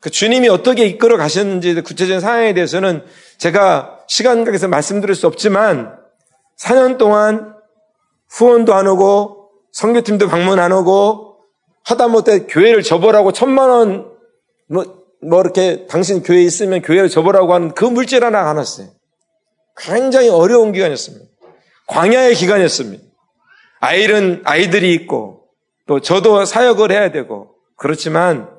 그 0.00 0.10
주님이 0.10 0.48
어떻게 0.48 0.86
이끌어 0.86 1.16
가셨는지 1.16 1.80
구체적인 1.80 2.20
상황에 2.20 2.52
대해서는 2.52 3.04
제가 3.38 4.00
시간각에서 4.08 4.66
말씀드릴 4.68 5.14
수 5.14 5.28
없지만 5.28 5.96
4년 6.58 6.98
동안 6.98 7.54
후원도 8.30 8.74
안 8.74 8.86
오고 8.86 9.50
성교팀도 9.72 10.28
방문 10.28 10.58
안 10.58 10.72
오고 10.72 11.38
하다못해 11.84 12.46
교회를 12.46 12.82
접어라고 12.82 13.32
천만 13.32 13.70
원, 13.70 14.10
뭐, 14.68 14.84
뭐 15.22 15.40
이렇게 15.40 15.86
당신 15.86 16.22
교회에 16.22 16.42
있으면 16.42 16.82
교회를 16.82 17.08
접어라고 17.08 17.54
하는 17.54 17.74
그 17.74 17.84
물질 17.84 18.24
하나 18.24 18.48
안 18.48 18.56
왔어요. 18.56 18.88
굉장히 19.76 20.28
어려운 20.28 20.72
기간이었습니다. 20.72 21.24
광야의 21.86 22.34
기간이었습니다. 22.34 23.04
아이는 23.80 24.42
아이들이 24.44 24.94
있고 24.94 25.44
또 25.86 26.00
저도 26.00 26.44
사역을 26.44 26.90
해야 26.90 27.12
되고 27.12 27.54
그렇지만 27.76 28.50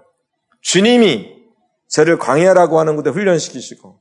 주님이 0.61 1.35
저를 1.89 2.17
광야라고 2.17 2.79
하는 2.79 2.95
곳에 2.95 3.09
훈련시키시고 3.09 3.99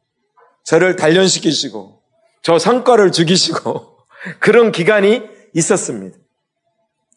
저를 0.65 0.97
단련시키시고 0.97 2.03
저 2.43 2.59
성과를 2.59 3.13
죽이시고 3.13 3.97
그런 4.39 4.73
기간이 4.73 5.23
있었습니다. 5.57 6.17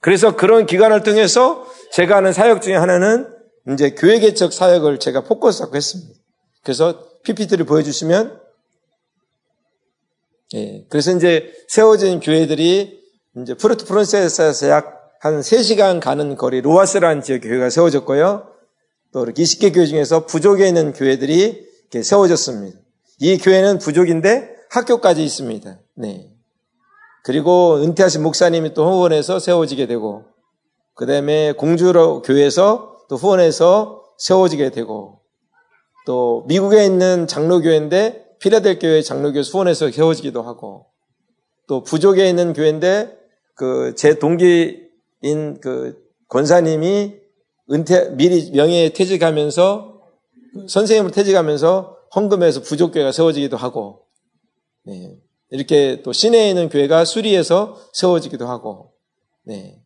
그래서 0.01 0.35
그런 0.35 0.65
기간을 0.65 1.03
통해서 1.03 1.65
제가 1.91 2.17
하는 2.17 2.33
사역 2.33 2.61
중에 2.61 2.75
하나는 2.75 3.27
이제 3.73 3.91
교회 3.91 4.19
개척 4.19 4.53
사역을 4.53 4.99
제가 4.99 5.23
포커스 5.23 5.63
하고 5.63 5.75
했습니다. 5.75 6.13
그래서 6.63 7.05
PPT를 7.23 7.65
보여주시면 7.65 8.41
예, 10.55 10.85
그래서 10.89 11.15
이제 11.15 11.53
세워진 11.67 12.19
교회들이 12.21 12.99
이제 13.37 13.53
프르트 13.55 13.85
프론세스에서 13.85 14.69
약 14.69 14.99
한 15.19 15.41
3시간 15.41 15.99
가는 15.99 16.35
거리 16.35 16.61
로아스라는 16.61 17.21
지역 17.21 17.41
교회가 17.41 17.69
세워졌고요. 17.69 18.47
또 19.11 19.23
이렇게 19.23 19.43
20개 19.43 19.73
교회 19.73 19.85
중에서 19.85 20.25
부족에 20.25 20.67
있는 20.67 20.93
교회들이 20.93 21.67
세워졌습니다. 22.01 22.79
이 23.19 23.37
교회는 23.37 23.79
부족인데 23.79 24.55
학교까지 24.69 25.23
있습니다. 25.23 25.79
네. 25.97 26.31
그리고 27.29 27.75
은퇴하신 27.75 28.23
목사님이 28.23 28.73
또 28.73 28.91
후원해서 28.91 29.37
세워지게 29.37 29.85
되고, 29.85 30.25
그 30.95 31.05
다음에 31.05 31.51
공주로 31.51 32.23
교회에서 32.23 33.05
또 33.07 33.17
후원해서 33.17 34.03
세워지게 34.17 34.71
되고, 34.71 35.19
또 36.07 36.43
미국에 36.47 36.83
있는 36.83 37.27
장로교회인데 37.27 38.37
피라델교회 38.39 39.03
장로교회 39.03 39.43
후원해서 39.43 39.91
세워지기도 39.91 40.41
하고, 40.41 40.87
또 41.67 41.83
부족에 41.83 42.27
있는 42.27 42.53
교회인데 42.53 43.15
그 43.53 43.93
제 43.95 44.17
동기인 44.17 45.59
그 45.61 46.01
권사님이 46.29 47.13
은퇴 47.71 48.09
미리 48.15 48.49
명예 48.53 48.89
퇴직하면서 48.89 50.01
선생님을 50.67 51.11
퇴직하면서 51.11 51.95
헌금해서 52.15 52.63
부족교회가 52.63 53.11
세워지기도 53.11 53.55
하고, 53.55 54.07
네. 54.83 55.19
이렇게 55.51 56.01
또 56.03 56.13
시내에 56.13 56.49
있는 56.49 56.69
교회가 56.69 57.05
수리에서 57.05 57.77
세워지기도 57.93 58.47
하고, 58.47 58.93
네. 59.43 59.81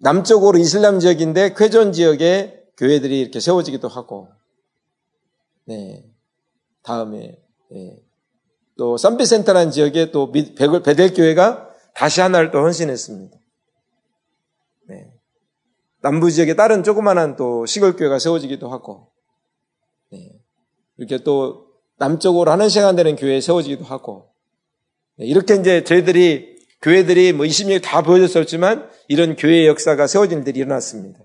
남쪽으로 0.00 0.58
이슬람 0.58 1.00
지역인데 1.00 1.54
쾌전 1.54 1.92
지역에 1.92 2.62
교회들이 2.76 3.20
이렇게 3.20 3.40
세워지기도 3.40 3.88
하고, 3.88 4.28
네. 5.64 6.04
다음에, 6.82 7.36
네. 7.70 8.02
또 8.76 8.96
쌈비센터라는 8.96 9.72
지역에 9.72 10.12
또 10.12 10.30
베델 10.30 11.14
교회가 11.14 11.68
다시 11.94 12.20
하나를 12.20 12.52
또 12.52 12.58
헌신했습니다. 12.58 13.36
네. 14.88 15.12
남부 16.00 16.30
지역에 16.30 16.54
다른 16.54 16.84
조그만한 16.84 17.34
또 17.34 17.66
시골 17.66 17.96
교회가 17.96 18.20
세워지기도 18.20 18.70
하고, 18.70 19.10
네. 20.12 20.40
이렇게 20.96 21.18
또 21.24 21.67
남쪽으로 21.98 22.50
하는 22.50 22.68
시간 22.68 22.96
되는 22.96 23.16
교회에 23.16 23.40
세워지기도 23.40 23.84
하고 23.84 24.28
네, 25.16 25.26
이렇게 25.26 25.56
이제 25.56 25.84
저희들이 25.84 26.58
교회들이 26.80 27.32
뭐 27.32 27.44
20년 27.44 27.82
다 27.82 28.02
보여줬었지만 28.02 28.88
이런 29.08 29.36
교회의 29.36 29.66
역사가 29.66 30.06
세워진 30.06 30.38
일들이 30.38 30.60
일어났습니다. 30.60 31.18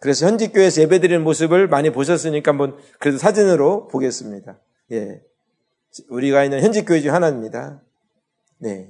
그래서 0.00 0.26
현직 0.26 0.52
교회에서 0.52 0.82
예배드리는 0.82 1.22
모습을 1.22 1.68
많이 1.68 1.90
보셨으니까 1.90 2.50
한번 2.50 2.76
그래도 2.98 3.18
사진으로 3.18 3.86
보겠습니다. 3.88 4.58
예. 4.92 5.20
우리가 6.08 6.42
있는 6.44 6.62
현직 6.62 6.86
교회 6.86 7.00
중 7.00 7.12
하나입니다. 7.12 7.82
네. 8.58 8.88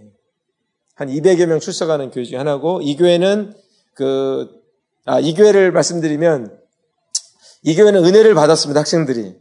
한 0.94 1.08
200여 1.08 1.46
명 1.46 1.58
출석하는 1.58 2.10
교회 2.10 2.24
중 2.24 2.38
하나고 2.38 2.80
이 2.82 2.96
교회는 2.96 3.54
그, 3.94 4.48
아, 5.04 5.18
이 5.18 5.34
교회를 5.34 5.72
말씀드리면 5.72 6.58
이 7.62 7.74
교회는 7.74 8.04
은혜를 8.04 8.34
받았습니다. 8.34 8.80
학생들이. 8.80 9.36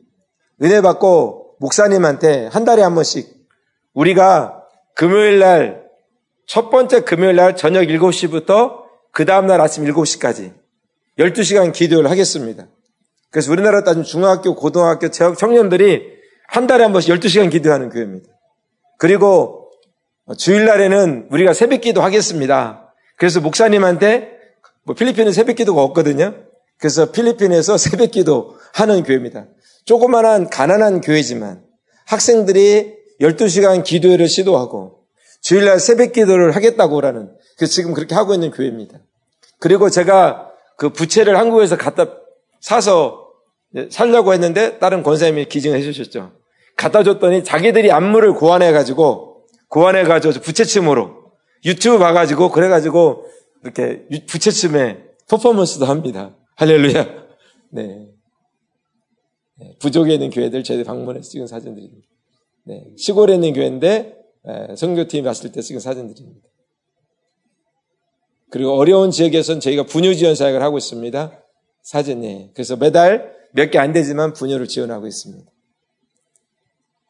은혜 0.62 0.82
받고 0.82 1.49
목사님한테 1.60 2.48
한 2.48 2.66
달에 2.66 2.82
한 2.82 2.96
번씩 2.96 3.30
우리가 3.94 4.64
금요일 4.96 5.40
날, 5.40 5.84
첫 6.48 6.70
번째 6.70 7.02
금요일 7.02 7.36
날 7.36 7.56
저녁 7.56 7.84
7시부터 7.84 8.80
그 9.12 9.26
다음날 9.26 9.62
아침 9.62 9.86
7시까지 9.86 10.54
12시간 11.20 11.74
기도를 11.74 12.10
하겠습니다. 12.10 12.68
그래서 13.30 13.52
우리나라 13.52 13.84
따지면 13.84 14.06
중학교, 14.06 14.56
고등학교, 14.56 15.10
청년들이 15.10 16.20
한 16.48 16.66
달에 16.66 16.84
한 16.84 16.92
번씩 16.92 17.14
12시간 17.16 17.52
기도하는 17.52 17.90
교회입니다. 17.90 18.28
그리고 18.98 19.72
주일날에는 20.38 21.28
우리가 21.30 21.54
새벽 21.54 21.82
기도 21.82 22.02
하겠습니다. 22.02 22.94
그래서 23.18 23.42
목사님한테 23.42 24.32
뭐 24.84 24.96
필리핀은 24.96 25.32
새벽 25.32 25.56
기도가 25.58 25.84
없거든요. 25.84 26.36
그래서 26.78 27.12
필리핀에서 27.12 27.78
새벽 27.78 28.12
기도 28.12 28.58
하는 28.74 29.04
교회입니다. 29.04 29.46
조그만한 29.86 30.50
가난한 30.50 31.02
교회지만 31.02 31.64
학생들이 32.06 32.96
12시간 33.22 33.84
기도회를 33.84 34.28
시도하고 34.28 35.00
주일날 35.42 35.80
새벽 35.80 36.14
기도를 36.14 36.56
하겠다고라는 36.56 37.32
그 37.58 37.68
지금 37.68 37.94
그렇게 37.94 38.16
하고 38.16 38.34
있는 38.34 38.52
교회입니다. 38.52 39.00
그리고 39.60 39.90
제가 39.90 40.50
그 40.78 40.90
부채를 40.92 41.38
한국에서 41.38 41.78
갖다 41.78 42.08
사서 42.62 43.28
살려고 43.90 44.34
했는데 44.34 44.80
다른 44.80 45.04
권사님이 45.04 45.46
기증해 45.46 45.82
주셨죠. 45.82 46.32
갖다 46.76 47.04
줬더니 47.04 47.44
자기들이 47.44 47.92
안무를 47.92 48.34
고안해 48.34 48.72
가지고 48.72 49.44
고안해 49.68 50.04
가지고 50.04 50.42
부채춤으로 50.42 51.20
유튜브 51.66 52.00
봐 52.00 52.14
가지고 52.14 52.50
그래 52.52 52.70
가지고 52.70 53.26
이렇게 53.64 54.06
부채춤에 54.28 55.04
퍼포먼스도 55.30 55.86
합니다. 55.86 56.36
할렐루야. 56.56 57.06
네. 57.72 58.08
네. 59.60 59.76
부족에 59.80 60.14
있는 60.14 60.30
교회들 60.30 60.64
저희들 60.64 60.86
방문해서 60.86 61.30
찍은 61.30 61.48
사진들입니다. 61.48 62.08
네. 62.66 62.86
시골에 62.98 63.34
있는 63.36 63.54
교회인데 63.54 64.16
성교팀이 64.78 65.26
왔을 65.28 65.52
때 65.52 65.62
찍은 65.62 65.80
사진들입니다. 65.80 66.48
그리고 68.52 68.72
어려운 68.78 69.12
지역에서는 69.12 69.60
저희가 69.60 69.84
분유 69.84 70.16
지원 70.16 70.36
사역을 70.36 70.62
하고 70.62 70.78
있습니다. 70.78 71.44
사진이. 71.84 72.52
그래서 72.54 72.76
매달 72.76 73.36
몇 73.54 73.72
개 73.72 73.80
안 73.80 73.94
되지만 73.94 74.34
분유를 74.34 74.68
지원하고 74.68 75.08
있습니다. 75.08 75.50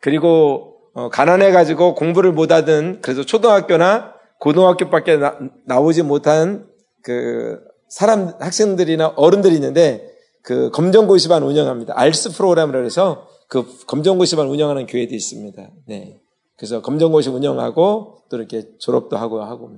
그리고 0.02 0.78
어, 0.94 1.10
가난해가지고 1.10 1.96
공부를 1.96 2.32
못하던 2.32 3.00
그래서 3.02 3.24
초등학교나 3.24 4.16
고등학교밖에 4.40 5.18
나, 5.18 5.80
오지 5.80 6.04
못한 6.04 6.68
그 7.04 7.60
사람 7.90 8.34
학생들이나 8.40 9.14
어른들이 9.16 9.56
있는데 9.56 10.09
그 10.41 10.69
검정고시반 10.71 11.43
운영합니다. 11.43 11.93
알스 11.97 12.34
프로그램을 12.34 12.86
해서 12.86 13.28
그 13.47 13.65
검정고시반 13.86 14.47
운영하는 14.47 14.86
교회도 14.86 15.13
있습니다. 15.13 15.69
네. 15.88 16.19
그래서 16.56 16.82
검정고시 16.82 17.30
운영하고 17.30 18.23
또 18.30 18.38
이렇게 18.38 18.69
졸업도 18.78 19.17
하고 19.17 19.41
하고. 19.41 19.71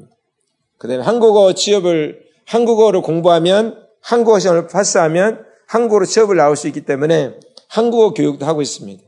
그 0.78 0.88
다음에 0.88 1.04
한국어 1.04 1.54
취업을, 1.54 2.24
한국어를 2.46 3.02
공부하면 3.02 3.86
한국어 4.02 4.40
시험을 4.40 4.68
파스하면 4.68 5.46
한국어로 5.68 6.06
취업을 6.06 6.36
나올 6.36 6.56
수 6.56 6.68
있기 6.68 6.82
때문에 6.86 7.40
한국어 7.70 8.14
교육도 8.14 8.46
하고 8.46 8.62
있습니다. 8.62 9.04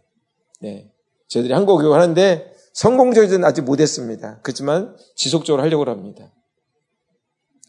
네. 0.61 0.91
저희들이 1.27 1.53
한국어 1.53 1.79
교육을 1.79 1.99
하는데 1.99 2.53
성공적이지는 2.73 3.43
아직 3.43 3.63
못했습니다. 3.63 4.39
그렇지만 4.43 4.95
지속적으로 5.15 5.61
하려고 5.63 5.85
합니다. 5.85 6.31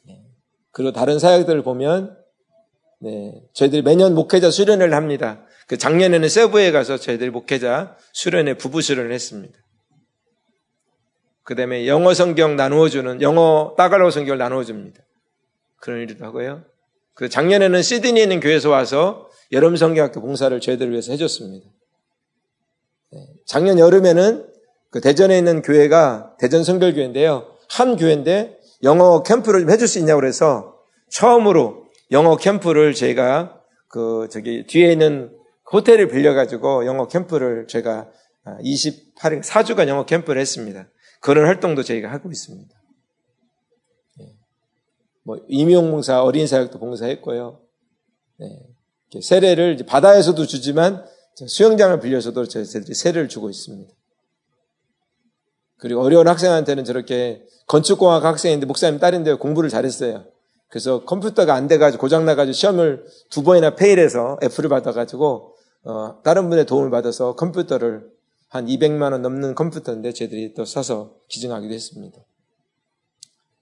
네. 0.07 0.23
그리고 0.71 0.93
다른 0.93 1.19
사역들을 1.19 1.63
보면 1.63 2.17
네, 3.05 3.35
저희들이 3.53 3.83
매년 3.83 4.15
목회자 4.15 4.51
수련을 4.51 4.95
합니다. 4.95 5.45
그 5.69 5.77
작년에는 5.77 6.27
세부에 6.27 6.73
가서 6.73 6.97
저희들이 6.97 7.29
목회자 7.29 7.99
수련회 8.15 8.55
부부 8.55 8.81
수련을 8.81 9.13
했습니다. 9.13 9.55
그 11.43 11.55
다음에 11.55 11.87
영어 11.87 12.15
성경 12.15 12.57
나누어 12.57 12.89
주는, 12.89 13.21
영어 13.21 13.75
따갈로 13.77 14.11
성경을 14.11 14.39
나누어 14.39 14.65
줍니다. 14.65 15.03
그런 15.83 16.01
일도 16.01 16.25
하고요. 16.25 16.65
그 17.13 17.29
작년에는 17.29 17.83
시드니에 17.83 18.23
있는 18.23 18.41
교회에서 18.41 18.71
와서 18.71 19.29
여름 19.53 19.77
성경학교 19.77 20.23
봉사를 20.23 20.59
저희들을 20.59 20.91
위해서 20.91 21.13
해줬습니다. 21.13 21.69
네, 23.13 23.19
작년 23.45 23.79
여름에는 23.79 24.49
그 24.91 25.03
대전에 25.03 25.37
있는 25.37 25.61
교회가 25.61 26.37
대전 26.39 26.65
성결교회인데요. 26.65 27.55
한 27.69 27.97
교회인데 27.97 28.59
영어 28.83 29.23
캠프를 29.23 29.61
좀 29.61 29.71
해줄 29.71 29.89
수 29.89 29.99
있냐고 29.99 30.21
그래서 30.21 30.75
처음으로 31.11 31.84
영어 32.11 32.37
캠프를 32.37 32.95
제가 32.95 33.61
그 33.89 34.29
저기 34.31 34.67
뒤에 34.67 34.93
있는 34.93 35.37
호텔을 35.73 36.09
빌려가지고 36.09 36.87
영어 36.87 37.07
캠프를 37.09 37.67
제가 37.67 38.11
28일 38.45 39.39
아, 39.39 39.41
4주간 39.41 39.89
영어 39.89 40.05
캠프를 40.05 40.41
했습니다. 40.41 40.89
그런 41.21 41.47
활동도 41.47 41.83
저희가 41.83 42.11
하고 42.11 42.31
있습니다. 42.31 42.75
네. 44.19 44.27
뭐 45.23 45.39
임용 45.49 45.91
봉사, 45.91 46.23
어린 46.23 46.47
사역도 46.47 46.79
봉사했고요. 46.79 47.61
네. 48.39 48.49
세례를 49.23 49.79
바다에서도 49.87 50.45
주지만 50.47 51.05
수영장을 51.35 51.99
빌려서도 52.01 52.47
저희들이 52.47 52.95
세례를 52.95 53.29
주고 53.29 53.49
있습니다. 53.49 53.93
그리고 55.79 56.03
어려운 56.03 56.29
학생한테는 56.29 56.85
저렇게 56.85 57.45
건축공학 57.67 58.25
학생인데 58.25 58.67
목사님 58.67 58.99
딸인데 58.99 59.35
공부를 59.35 59.71
잘했어요. 59.71 60.27
그래서 60.75 61.05
컴퓨터가 61.05 61.55
안 61.55 61.69
돼가지고 61.69 62.01
고장나가지고 62.01 62.53
시험을 62.53 63.05
두 63.31 63.45
번이나 63.45 63.77
페일해서 63.77 64.39
F를 64.43 64.69
받아가지고 64.69 65.55
어, 65.85 66.21
다른 66.25 66.51
분의 66.51 66.67
도움을 66.67 66.91
받아서 66.91 67.37
컴퓨터를 67.37 68.03
한 68.49 68.67
200만 68.67 69.13
원 69.13 69.23
넘는 69.23 69.55
컴퓨터인데 69.55 70.13
저희들이 70.13 70.53
또 70.55 70.65
사서 70.65 71.15
기증하기도 71.29 71.73
했습니다. 71.73 72.19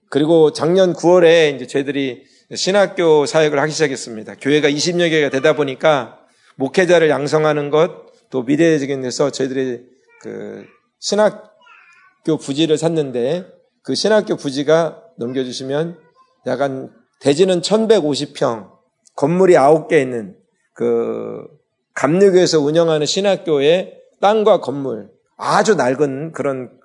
그리고 0.08 0.54
작년 0.54 0.94
9월에 0.94 1.54
이제 1.54 1.66
저희들이 1.66 2.24
신학교 2.54 3.26
사역을 3.26 3.58
하기 3.58 3.72
시작했습니다. 3.72 4.36
교회가 4.40 4.70
20여 4.70 5.10
개가 5.10 5.28
되다 5.28 5.54
보니까 5.54 6.18
목회자를 6.54 7.10
양성하는 7.10 7.68
것, 7.68 8.06
또 8.30 8.42
미래적인 8.44 9.02
데서 9.02 9.28
저희들이 9.28 9.84
그 10.22 10.64
신학교 10.98 12.38
부지를 12.40 12.78
샀는데 12.78 13.44
그 13.82 13.94
신학교 13.94 14.36
부지가 14.36 15.02
넘겨주시면 15.18 15.98
약간 16.46 17.01
대지는 17.22 17.60
1150평, 17.60 18.72
건물이 19.14 19.54
9개 19.54 20.00
있는 20.00 20.36
그 20.74 21.46
감리교에서 21.94 22.58
운영하는 22.58 23.06
신학교의 23.06 24.00
땅과 24.20 24.60
건물 24.60 25.10
아주 25.36 25.76
낡은 25.76 26.32
그런 26.32 26.78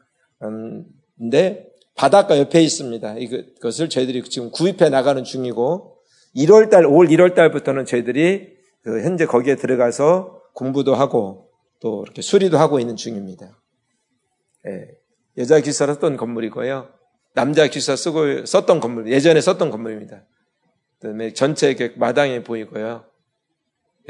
인데 1.20 1.68
바닷가 1.96 2.38
옆에 2.38 2.62
있습니다. 2.62 3.16
이것을 3.18 3.90
저희들이 3.90 4.24
지금 4.26 4.52
구입해 4.52 4.90
나가는 4.90 5.24
중이고 5.24 5.98
1월달 6.36 6.88
올 6.88 7.08
1월 7.08 7.34
달부터는 7.34 7.86
저희들이 7.86 8.56
그 8.84 9.02
현재 9.02 9.26
거기에 9.26 9.56
들어가서 9.56 10.44
공부도 10.54 10.94
하고 10.94 11.50
또 11.80 12.04
이렇게 12.04 12.22
수리도 12.22 12.60
하고 12.60 12.80
있는 12.80 12.96
중입니다. 12.96 13.60
예, 14.68 14.88
여자 15.38 15.60
기사 15.60 15.88
썼던 15.88 16.18
건물이고요. 16.18 16.97
남자 17.38 17.68
기사 17.68 17.96
쓰고 17.96 18.48
썼던 18.48 18.80
건물 18.80 19.12
예전에 19.12 19.42
썼던 19.42 19.70
건물입니다. 19.70 20.24
그다음에 21.00 21.34
전체 21.34 21.94
마당에 21.96 22.42
보이고요. 22.42 23.06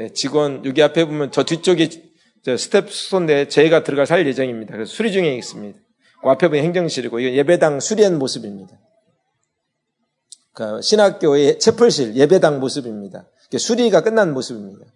예, 0.00 0.08
직원 0.14 0.64
여기 0.64 0.82
앞에 0.82 1.04
보면 1.04 1.30
저 1.30 1.44
뒤쪽이 1.44 2.10
저 2.42 2.56
스텝손인데 2.56 3.48
저희가 3.48 3.84
들어가 3.84 4.06
살 4.06 4.26
예정입니다. 4.26 4.72
그래서 4.72 4.90
수리 4.90 5.12
중에 5.12 5.36
있습니다. 5.36 5.78
그 6.22 6.28
앞에 6.30 6.48
보면 6.48 6.64
행정실이고 6.64 7.20
이건 7.20 7.34
예배당 7.34 7.80
수리한 7.80 8.18
모습입니다. 8.18 8.78
그 10.54 10.80
신학교의 10.80 11.58
채플실 11.58 12.16
예배당 12.16 12.60
모습입니다. 12.60 13.28
수리가 13.58 14.00
끝난 14.00 14.32
모습입니다. 14.32 14.86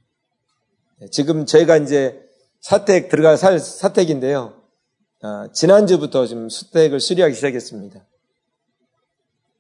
예, 1.03 1.07
지금 1.09 1.45
저희가 1.45 1.77
이제 1.77 2.19
사택 2.63 3.11
들어가 3.11 3.37
살 3.37 3.59
사택인데요. 3.59 4.59
아, 5.21 5.51
지난주부터 5.53 6.27
지금 6.27 6.49
수택을 6.49 6.99
수리하기 6.99 7.35
시작했습니다. 7.35 8.07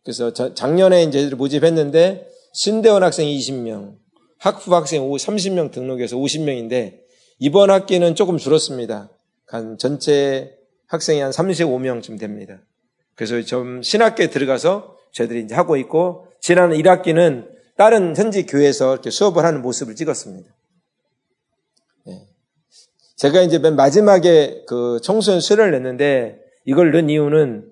그래서 0.05 0.33
작년에 0.33 1.05
이제 1.05 1.31
모집했는데 1.35 2.29
신대원 2.53 3.03
학생 3.03 3.27
20명, 3.27 3.97
학부 4.39 4.75
학생 4.75 5.03
30명 5.03 5.71
등록해서 5.71 6.17
50명인데 6.17 7.01
이번 7.39 7.71
학기는 7.71 8.15
조금 8.15 8.39
줄었습니다. 8.39 9.11
한 9.47 9.79
전체 9.79 10.57
학생이 10.89 11.21
한 11.21 11.31
35명쯤 11.31 12.19
됩니다. 12.19 12.59
그래서 13.15 13.41
좀 13.43 13.83
신학교에 13.83 14.31
들어가서 14.31 14.97
저희들이 15.13 15.45
이제 15.45 15.55
하고 15.55 15.77
있고 15.77 16.27
지난 16.41 16.71
1학기는 16.71 17.49
다른 17.77 18.17
현지 18.17 18.47
교회에서 18.47 18.93
이렇게 18.95 19.11
수업을 19.11 19.45
하는 19.45 19.63
모습을 19.63 19.95
찍었습니다. 19.95 20.51
네. 22.07 22.27
제가 23.17 23.43
이제 23.43 23.59
맨 23.59 23.77
마지막에 23.77 24.65
그 24.67 24.99
청소년 25.03 25.41
수련을 25.41 25.73
냈는데 25.73 26.41
이걸 26.65 26.93
넣은 26.93 27.11
이유는 27.11 27.71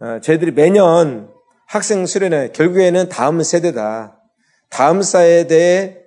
어, 0.00 0.20
저희들이 0.20 0.52
매년 0.52 1.31
학생 1.72 2.04
수련회 2.04 2.50
결국에는 2.52 3.08
다음 3.08 3.42
세대다. 3.42 4.20
다음 4.68 5.00
세대에 5.00 6.00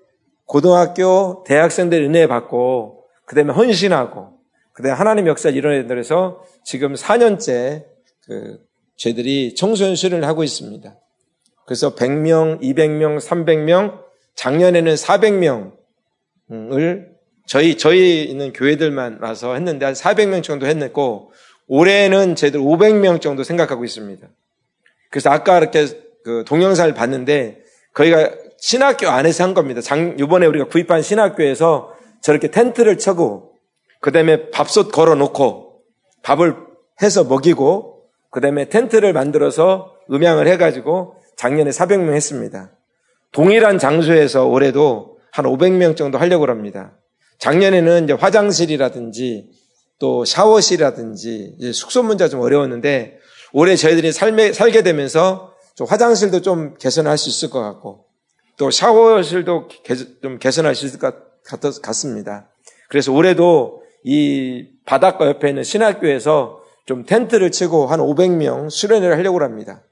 고등학교, 0.46 1.44
대학생들 1.48 2.04
은혜 2.04 2.28
받고 2.28 3.04
그다음에 3.26 3.52
헌신하고 3.52 4.38
그다음에 4.74 4.96
하나님 4.96 5.26
역사를 5.26 5.58
이뤄내서 5.58 6.44
지금 6.64 6.94
4년째 6.94 7.86
그 8.28 8.60
저희들이 8.98 9.56
청소년 9.56 9.96
수련을 9.96 10.28
하고 10.28 10.44
있습니다. 10.44 11.00
그래서 11.66 11.96
100명, 11.96 12.62
200명, 12.62 13.20
300명, 13.20 14.04
작년에는 14.36 14.94
400명을 14.94 15.72
저희 17.48 17.76
저희 17.76 18.24
있는 18.26 18.54
교회들만 18.54 19.18
와서 19.20 19.56
했는데 19.56 19.88
한 19.88 19.96
400명 19.96 20.44
정도 20.44 20.68
했고 20.68 21.32
올해는 21.68 22.36
저희들 22.36 22.60
500명 22.60 23.20
정도 23.20 23.44
생각하고 23.44 23.84
있습니다. 23.84 24.28
그래서 25.16 25.30
아까 25.30 25.58
이렇게 25.60 25.88
그 26.26 26.44
동영상을 26.46 26.94
봤는데 26.94 27.62
거기가 27.94 28.32
신학교 28.58 29.08
안에서 29.08 29.46
한 29.46 29.54
겁니다. 29.54 29.80
장, 29.80 30.18
이번에 30.20 30.46
우리가 30.46 30.66
구입한 30.66 31.02
신학교에서 31.02 31.94
저렇게 32.22 32.52
텐트를 32.52 32.98
쳐고 32.98 33.54
그 34.02 34.12
다음에 34.12 34.50
밥솥 34.50 34.92
걸어놓고 34.92 35.84
밥을 36.22 36.58
해서 37.02 37.24
먹이고 37.24 38.02
그 38.30 38.42
다음에 38.42 38.68
텐트를 38.68 39.14
만들어서 39.14 39.96
음향을 40.12 40.48
해가지고 40.48 41.16
작년에 41.38 41.70
400명 41.70 42.14
했습니다. 42.14 42.72
동일한 43.32 43.80
장소에서 43.80 44.48
올해도 44.48 45.20
한 45.32 45.46
500명 45.46 45.96
정도 45.96 46.18
하려고 46.18 46.46
합니다. 46.48 46.92
작년에는 47.40 48.04
이제 48.04 48.12
화장실이라든지 48.12 49.50
또 49.98 50.26
샤워실이라든지 50.26 51.72
숙소 51.72 52.04
문제가 52.04 52.28
좀 52.28 52.42
어려웠는데 52.42 53.24
올해 53.58 53.78
저희들이 53.78 54.12
삶에, 54.12 54.52
살게 54.52 54.84
되면서 54.84 55.54
좀 55.76 55.88
화장실도 55.88 56.42
좀 56.42 56.76
개선할 56.78 57.18
수 57.18 57.30
있을 57.30 57.50
것 57.50 57.62
같고 57.62 58.06
또 58.58 58.70
샤워실도 58.70 59.70
개, 59.70 59.96
좀 59.96 60.40
개선할 60.40 60.76
수 60.76 60.86
있을 60.86 61.00
것 61.00 61.16
같습니다. 61.82 62.50
그래서 62.90 63.14
올해도 63.14 63.82
이 64.04 64.68
바닷가 64.86 65.28
옆에 65.28 65.48
있는 65.48 65.64
신학교에서 65.64 66.64
좀 66.86 67.06
텐트를 67.06 67.50
치고 67.50 67.88
한 67.88 68.02
500명 68.02 68.70
수련회를 68.70 69.18
하려고 69.18 69.42
합니다. 69.42 69.84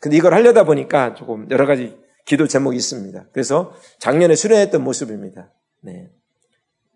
근데 0.00 0.16
이걸 0.16 0.32
하려다 0.32 0.62
보니까 0.62 1.14
조금 1.14 1.48
여러 1.50 1.66
가지 1.66 1.98
기도 2.24 2.46
제목이 2.46 2.76
있습니다. 2.76 3.26
그래서 3.32 3.74
작년에 3.98 4.36
수련했던 4.36 4.84
모습입니다. 4.84 5.50
네. 5.80 6.08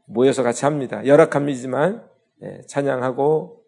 모여서 0.06 0.44
같이 0.44 0.66
합니다. 0.66 1.04
열악합니지만 1.04 2.04
네, 2.40 2.60
찬양하고 2.68 3.60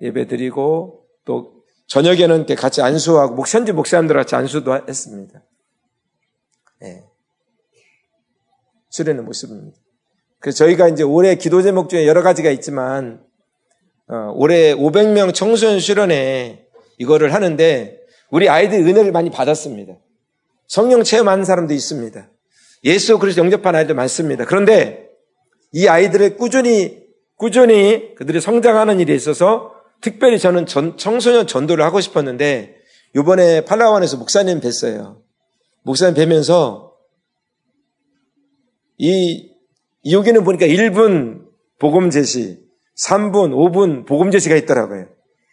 예배 0.00 0.28
드리고 0.28 1.04
또 1.24 1.55
저녁에는 1.86 2.46
같이 2.56 2.82
안수하고 2.82 3.34
목 3.34 3.52
현지 3.52 3.72
목사님들 3.72 4.16
같이 4.16 4.34
안수도 4.34 4.74
했습니다. 4.88 5.42
네. 6.80 7.04
수련의 8.90 9.22
모습입니다. 9.22 9.76
그래서 10.40 10.58
저희가 10.58 10.88
이제 10.88 11.02
올해 11.02 11.36
기도 11.36 11.62
제목 11.62 11.88
중에 11.88 12.06
여러 12.06 12.22
가지가 12.22 12.50
있지만 12.50 13.24
어, 14.08 14.32
올해 14.34 14.74
500명 14.74 15.34
청소년 15.34 15.80
수련회 15.80 16.66
이거를 16.98 17.34
하는데 17.34 18.00
우리 18.30 18.48
아이들 18.48 18.78
은혜를 18.78 19.12
많이 19.12 19.30
받았습니다. 19.30 19.94
성령 20.68 21.02
체험하는 21.02 21.44
사람도 21.44 21.74
있습니다. 21.74 22.28
예수 22.84 23.18
그리스도 23.18 23.42
영접한 23.42 23.74
아이들 23.74 23.94
많습니다. 23.94 24.44
그런데 24.44 25.10
이 25.72 25.88
아이들을 25.88 26.36
꾸준히 26.36 27.04
꾸준히 27.36 28.14
그들이 28.14 28.40
성장하는 28.40 29.00
일에 29.00 29.14
있어서 29.14 29.75
특별히 30.00 30.38
저는 30.38 30.66
전, 30.66 30.96
청소년 30.96 31.46
전도를 31.46 31.84
하고 31.84 32.00
싶었는데 32.00 32.76
이번에 33.16 33.64
팔라완에서 33.64 34.16
목사님 34.18 34.60
뵀어요. 34.60 35.18
목사님 35.82 36.14
뵈면서 36.14 36.94
이 38.98 39.50
여기는 40.10 40.44
보니까 40.44 40.66
1분 40.66 41.46
복음 41.78 42.10
제시, 42.10 42.58
3분, 42.98 43.52
5분 43.52 44.06
복음 44.06 44.30
제시가 44.30 44.56
있더라고요. 44.56 45.06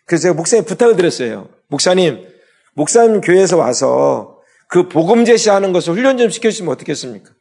그래서 0.06 0.24
제가 0.24 0.34
목사님 0.36 0.66
부탁을 0.66 0.96
드렸어요. 0.96 1.50
목사님, 1.68 2.28
목사님 2.74 3.22
교회에서 3.22 3.58
와서 3.58 4.40
그 4.70 4.88
복음 4.88 5.26
제시하는 5.26 5.72
것을 5.72 5.94
훈련 5.94 6.18
좀 6.18 6.30
시켜주시면 6.30 6.72
어떻겠습니까? 6.74 7.32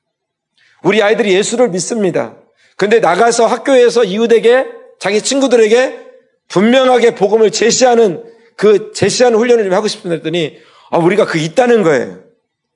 우리 0.85 1.03
아이들이 1.03 1.35
예수를 1.35 1.71
믿습니다. 1.71 2.37
근데 2.77 3.01
나가서 3.01 3.47
학교에서 3.47 4.05
이웃에게 4.05 4.67
자기 4.99 5.23
친구들에게 5.23 6.12
분명하게 6.49 7.15
복음을 7.15 7.51
제시하는 7.51 8.25
그 8.57 8.93
제시하는 8.93 9.39
훈련을 9.39 9.65
좀 9.65 9.73
하고 9.73 9.89
싶은데 9.89 10.17
했더니 10.17 10.59
아, 10.91 10.99
우리가 10.99 11.27
그 11.27 11.39
있다는 11.39 11.83
거예요. 11.83 12.21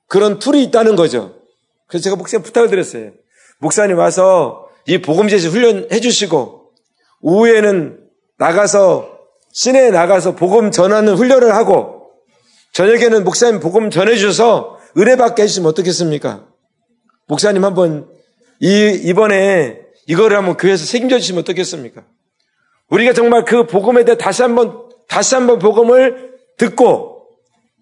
그런 0.09 0.39
툴이 0.39 0.63
있다는 0.65 0.97
거죠. 0.97 1.35
그래서 1.87 2.05
제가 2.05 2.17
목사님 2.17 2.43
부탁을 2.43 2.69
드렸어요. 2.71 3.13
목사님 3.59 3.99
와서 3.99 4.69
이 4.87 4.99
복음 4.99 5.29
제시 5.29 5.49
훈련 5.49 5.89
해 5.91 6.01
주시고 6.01 6.71
오후에는 7.21 7.99
나가서 8.39 9.19
시내에 9.53 9.91
나가서 9.91 10.37
복음 10.37 10.71
전하는 10.71 11.15
훈련을 11.15 11.55
하고 11.55 12.11
저녁에는 12.73 13.25
목사님 13.25 13.61
복음 13.61 13.91
전해 13.91 14.17
주셔서 14.17 14.79
은혜 14.99 15.17
받게 15.17 15.43
해주시면 15.43 15.69
어떻겠습니까? 15.71 16.47
목사님 17.27 17.65
한번 17.65 18.09
이 18.61 19.01
이번에 19.05 19.81
이거를 20.07 20.37
한번 20.37 20.57
교회에서 20.57 20.85
책임져 20.85 21.19
주시면 21.19 21.41
어떻겠습니까? 21.43 22.05
우리가 22.91 23.13
정말 23.13 23.45
그 23.45 23.67
복음에 23.67 24.05
대해 24.05 24.17
다시 24.17 24.43
한번 24.43 24.87
다시 25.09 25.35
한번 25.35 25.59
복음을 25.59 26.35
듣고 26.59 27.27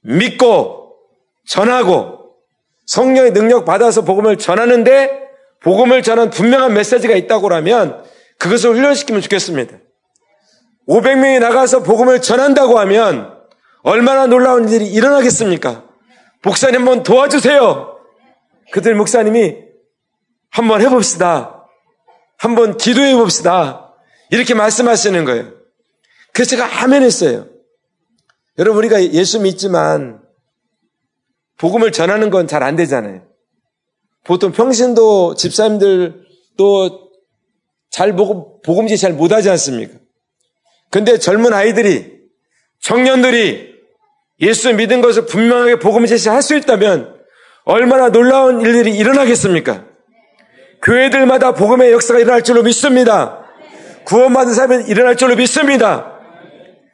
믿고 0.02 0.96
전하고 1.46 2.34
성령의 2.86 3.32
능력 3.32 3.64
받아서 3.64 4.02
복음을 4.02 4.36
전하는데 4.36 5.24
복음을 5.60 6.02
전한 6.02 6.30
분명한 6.30 6.74
메시지가 6.74 7.14
있다고 7.14 7.52
하면 7.54 8.04
그것을 8.38 8.70
훈련시키면 8.70 9.22
좋겠습니다. 9.22 9.78
500명이 10.88 11.40
나가서 11.40 11.82
복음을 11.82 12.20
전한다고 12.20 12.78
하면 12.80 13.34
얼마나 13.82 14.26
놀라운 14.26 14.68
일이 14.68 14.86
일어나겠습니까? 14.86 15.84
목사님 16.42 16.80
한번 16.80 17.02
도와주세요. 17.02 17.98
그들 18.72 18.94
목사님이 18.94 19.56
한번 20.50 20.82
해봅시다. 20.82 21.66
한번 22.36 22.76
기도해 22.76 23.14
봅시다. 23.14 23.83
이렇게 24.30 24.54
말씀하시는 24.54 25.24
거예요. 25.24 25.52
그래서 26.32 26.50
제가 26.50 26.82
아멘 26.82 27.02
했어요. 27.02 27.46
여러분, 28.58 28.78
우리가 28.78 29.02
예수 29.12 29.40
믿지만 29.40 30.20
복음을 31.58 31.92
전하는 31.92 32.30
건 32.30 32.46
잘 32.46 32.62
안 32.62 32.76
되잖아요. 32.76 33.22
보통 34.24 34.52
평신도 34.52 35.34
집사님들 35.34 36.24
또잘 36.56 38.16
보고 38.16 38.60
복음지 38.62 38.96
잘 38.96 39.12
못하지 39.12 39.50
않습니까? 39.50 39.98
근데 40.90 41.18
젊은 41.18 41.52
아이들이 41.52 42.12
청년들이 42.80 43.74
예수 44.40 44.72
믿은 44.74 45.00
것을 45.00 45.26
분명하게 45.26 45.78
복음 45.78 46.06
제시할 46.06 46.42
수 46.42 46.56
있다면 46.56 47.14
얼마나 47.64 48.10
놀라운 48.10 48.60
일들이 48.60 48.96
일어나겠습니까? 48.96 49.84
교회들마다 50.82 51.52
복음의 51.54 51.92
역사가 51.92 52.20
일어날 52.20 52.42
줄로 52.42 52.62
믿습니다. 52.62 53.43
구원받은 54.06 54.54
사람이 54.54 54.84
일어날 54.88 55.16
줄로 55.16 55.36
믿습니다. 55.36 56.18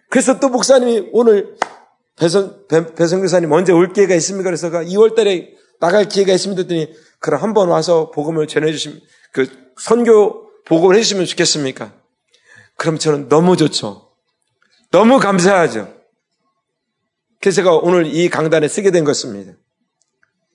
그래서 0.08 0.40
또 0.40 0.48
목사님이 0.48 1.10
오늘 1.12 1.56
배성, 2.16 2.66
배, 2.68 3.06
성 3.06 3.20
교사님 3.20 3.50
언제 3.52 3.72
올 3.72 3.92
기회가 3.92 4.14
있습니까? 4.16 4.50
그래서 4.50 4.68
2월 4.68 5.14
달에 5.14 5.54
나갈 5.80 6.06
기회가 6.06 6.32
있습니다. 6.32 6.62
했더니 6.62 6.92
그럼 7.18 7.42
한번 7.42 7.68
와서 7.68 8.10
복음을 8.10 8.46
전해주시면, 8.46 9.00
그 9.32 9.48
선교 9.78 10.50
보고를 10.66 10.98
해주시면 10.98 11.26
좋겠습니까? 11.26 11.92
그럼 12.76 12.98
저는 12.98 13.28
너무 13.28 13.56
좋죠. 13.56 14.10
너무 14.90 15.18
감사하죠. 15.18 15.94
그래서 17.40 17.56
제가 17.56 17.76
오늘 17.76 18.06
이 18.06 18.28
강단에 18.28 18.68
쓰게 18.68 18.90
된 18.90 19.04
것입니다. 19.04 19.52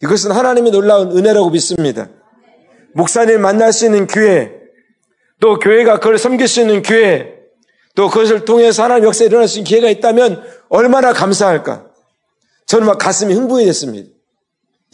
이것은 0.04 0.32
하나님의 0.32 0.72
놀라운 0.72 1.18
은혜라고 1.18 1.50
믿습니다. 1.52 2.10
목사님 2.94 3.42
만날 3.42 3.74
수 3.74 3.86
있는 3.86 4.06
기회, 4.06 4.65
또 5.40 5.60
교회가 5.60 6.00
그걸 6.00 6.18
섬길 6.18 6.48
수 6.48 6.62
있는 6.62 6.82
기회, 6.82 7.36
또 7.96 8.10
그것을 8.10 8.46
통해서 8.46 8.84
하나님 8.84 9.06
역사에 9.06 9.28
일어날 9.28 9.48
수 9.48 9.60
있는 9.60 9.68
기회가 9.68 9.90
있다면 9.90 10.44
얼마나 10.70 11.14
감사할까. 11.14 11.88
저는 12.66 12.88
막 12.88 12.98
가슴이 12.98 13.34
흥분이 13.34 13.66
됐습니다. 13.66 14.10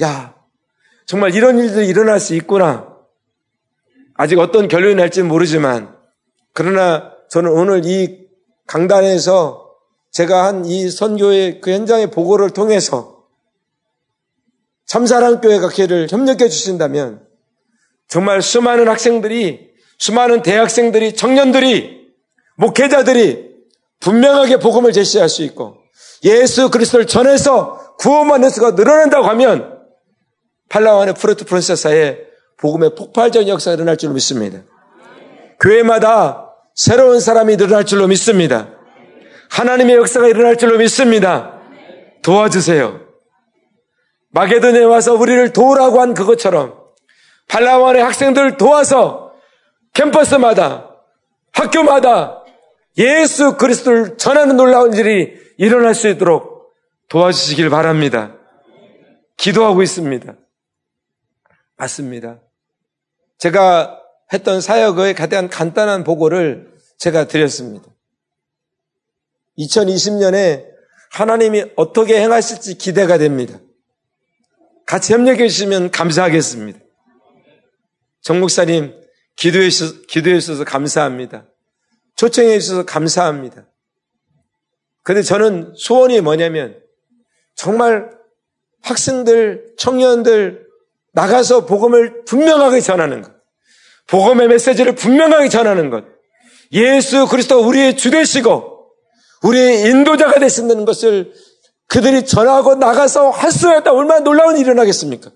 야, 0.02 0.36
정말 1.06 1.34
이런 1.34 1.58
일들이 1.58 1.88
일어날 1.88 2.20
수 2.20 2.36
있구나. 2.36 2.96
아직 4.16 4.38
어떤 4.40 4.68
결론이 4.68 4.96
날지는 4.96 5.28
모르지만, 5.28 5.96
그러나 6.54 7.14
저는 7.30 7.52
오늘 7.52 7.86
이 7.86 8.28
강단에서 8.68 9.70
제가 10.12 10.46
한 10.46 10.66
이 10.66 10.90
선교의 10.90 11.62
그 11.62 11.72
현장의 11.72 12.12
보고를 12.12 12.50
통해서 12.50 13.26
참사랑교회 14.86 15.60
가회를 15.60 16.08
협력해 16.12 16.50
주신다면 16.50 17.26
정말 18.10 18.42
수많은 18.42 18.90
학생들이 18.90 19.71
수많은 20.02 20.42
대학생들이 20.42 21.14
청년들이 21.14 22.08
목회자들이 22.56 23.52
분명하게 24.00 24.58
복음을 24.58 24.94
제시할 24.94 25.30
수 25.30 25.44
있고 25.44 25.78
예수 26.24 26.72
그리스도를 26.72 27.06
전해서 27.06 27.96
구원받는 28.00 28.50
수가 28.50 28.72
늘어난다고 28.72 29.28
하면 29.28 29.78
팔라완의 30.70 31.14
프로트 31.14 31.46
프론세사에 31.46 32.18
복음의 32.58 32.96
폭발적인 32.96 33.48
역사가 33.48 33.76
일어날 33.76 33.96
줄로 33.96 34.14
믿습니다. 34.14 34.64
교회마다 35.60 36.50
새로운 36.74 37.20
사람이 37.20 37.58
늘어날 37.58 37.86
줄로 37.86 38.08
믿습니다. 38.08 38.70
하나님의 39.52 39.98
역사가 39.98 40.28
일어날 40.28 40.58
줄로 40.58 40.80
믿습니다. 40.80 41.60
도와주세요. 42.24 43.02
마게도니에 44.32 44.84
와서 44.84 45.14
우리를 45.14 45.54
도우라고 45.54 46.02
한 46.02 46.16
그것처럼 46.16 46.74
팔라완의 47.50 48.02
학생들을 48.02 48.58
도와서 48.58 49.21
캠퍼스마다 49.94 50.96
학교마다 51.52 52.44
예수 52.98 53.58
그리스도를 53.58 54.18
전하는 54.18 54.58
놀라운 54.58 54.94
일이 54.94 55.34
일어날 55.58 55.96
수 55.96 56.08
있도록 56.08 56.74
도와주시길 57.10 57.70
바랍니다. 57.70 58.36
기도하고 59.38 59.82
있습니다. 59.82 60.36
맞습니다. 61.78 62.40
제가 63.38 64.00
했던 64.32 64.62
사역의 64.62 65.16
가장 65.16 65.50
간단한 65.50 66.04
보고를 66.04 66.72
제가 66.98 67.28
드렸습니다. 67.28 67.88
2020년에 69.58 70.66
하나님이 71.12 71.66
어떻게 71.76 72.22
행하실지 72.22 72.78
기대가 72.78 73.18
됩니다. 73.18 73.60
같이 74.86 75.14
협력해 75.14 75.48
주시면 75.48 75.92
감사하겠습니다. 75.92 76.80
정 78.22 78.40
목사님, 78.40 79.01
기도해 79.42 79.72
주셔서, 79.72 80.02
기도해 80.08 80.40
주셔서 80.40 80.64
감사합니다. 80.64 81.48
초청해 82.16 82.60
주셔서 82.60 82.86
감사합니다. 82.86 83.66
근데 85.02 85.24
저는 85.24 85.74
소원이 85.76 86.22
뭐냐면, 86.22 86.80
정말 87.56 88.12
학생들, 88.84 89.74
청년들, 89.80 90.68
나가서 91.14 91.66
복음을 91.66 92.24
분명하게 92.26 92.82
전하는 92.82 93.24
것. 93.24 93.32
복음의 94.06 94.48
메시지를 94.48 94.94
분명하게 94.94 95.50
전하는 95.50 95.90
것. 95.90 96.06
예수 96.74 97.26
그리스도 97.28 97.68
우리의 97.68 97.98
주 97.98 98.12
되시고 98.12 98.92
우리의 99.42 99.90
인도자가 99.90 100.40
되신다는 100.40 100.86
것을 100.86 101.34
그들이 101.88 102.28
전하고 102.28 102.76
나가서 102.76 103.32
할수 103.32 103.76
있다 103.76 103.92
얼마나 103.92 104.20
놀라운 104.20 104.56
일이 104.56 104.62
일어나겠습니까? 104.62 105.32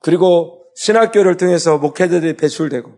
그리고 0.00 0.63
신학교를 0.76 1.36
통해서 1.36 1.78
목회자들이 1.78 2.36
배출되고 2.36 2.90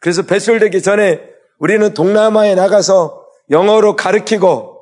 그래서 0.00 0.22
배출되기 0.22 0.82
전에 0.82 1.20
우리는 1.58 1.94
동남아에 1.94 2.54
나가서 2.54 3.24
영어로 3.50 3.96
가르치고 3.96 4.80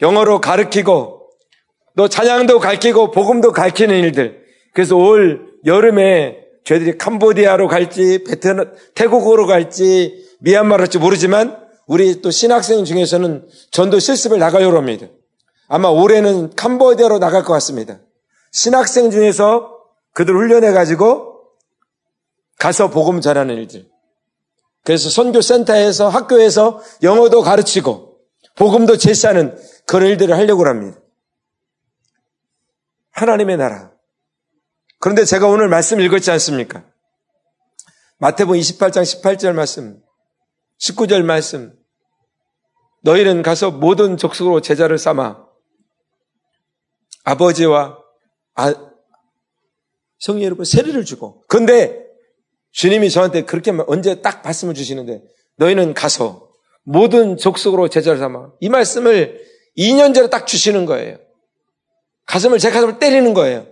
영어로 0.00 0.40
가르치고 0.40 1.30
또 1.96 2.08
찬양도 2.08 2.60
가르치고 2.60 3.10
복음도 3.10 3.52
가르치는 3.52 3.98
일들 3.98 4.42
그래서 4.72 4.96
올 4.96 5.48
여름에 5.66 6.44
저희들이 6.64 6.98
캄보디아로 6.98 7.66
갈지 7.66 8.24
베트남 8.24 8.72
태국으로 8.94 9.46
갈지 9.46 10.26
미얀마로 10.40 10.82
갈지 10.82 10.98
모르지만 10.98 11.58
우리 11.86 12.20
또 12.20 12.30
신학생 12.30 12.84
중에서는 12.84 13.48
전도 13.70 13.98
실습을 13.98 14.38
나가요 14.38 14.68
합니다. 14.68 15.06
아마 15.66 15.88
올해는 15.88 16.54
캄보디아로 16.54 17.18
나갈 17.18 17.42
것 17.42 17.52
같습니다. 17.54 17.98
신학생 18.52 19.10
중에서 19.10 19.74
그들 20.14 20.34
훈련해 20.34 20.72
가지고 20.72 21.27
가서 22.58 22.90
복음 22.90 23.20
전하는 23.20 23.56
일들. 23.56 23.88
그래서 24.84 25.10
선교센터에서 25.10 26.08
학교에서 26.08 26.80
영어도 27.02 27.42
가르치고 27.42 28.18
복음도 28.56 28.96
제시하는 28.96 29.56
그런 29.86 30.08
일들을 30.10 30.36
하려고 30.36 30.66
합니다. 30.66 30.98
하나님의 33.12 33.56
나라. 33.56 33.92
그런데 35.00 35.24
제가 35.24 35.46
오늘 35.46 35.68
말씀 35.68 36.00
읽었지 36.00 36.30
않습니까? 36.32 36.84
마태복음 38.18 38.58
28장 38.58 39.02
18절 39.02 39.52
말씀, 39.52 40.02
19절 40.80 41.22
말씀. 41.22 41.76
너희는 43.02 43.42
가서 43.42 43.70
모든 43.70 44.16
족속으로 44.16 44.60
제자를 44.60 44.98
삼아 44.98 45.46
아버지와 47.24 47.98
아, 48.54 48.74
성령 50.18 50.44
여러분 50.44 50.64
세례를 50.64 51.04
주고. 51.04 51.44
근데 51.46 52.07
주님이 52.72 53.10
저한테 53.10 53.42
그렇게 53.42 53.72
언제 53.86 54.20
딱 54.20 54.42
말씀을 54.44 54.74
주시는데 54.74 55.22
너희는 55.56 55.94
가서 55.94 56.48
모든 56.84 57.36
족속으로 57.36 57.88
제자를 57.88 58.18
삼아. 58.18 58.52
이 58.60 58.68
말씀을 58.68 59.44
2년 59.76 60.14
전에 60.14 60.30
딱 60.30 60.46
주시는 60.46 60.86
거예요. 60.86 61.18
가슴을 62.26 62.58
제 62.58 62.70
가슴을 62.70 62.98
때리는 62.98 63.34
거예요. 63.34 63.66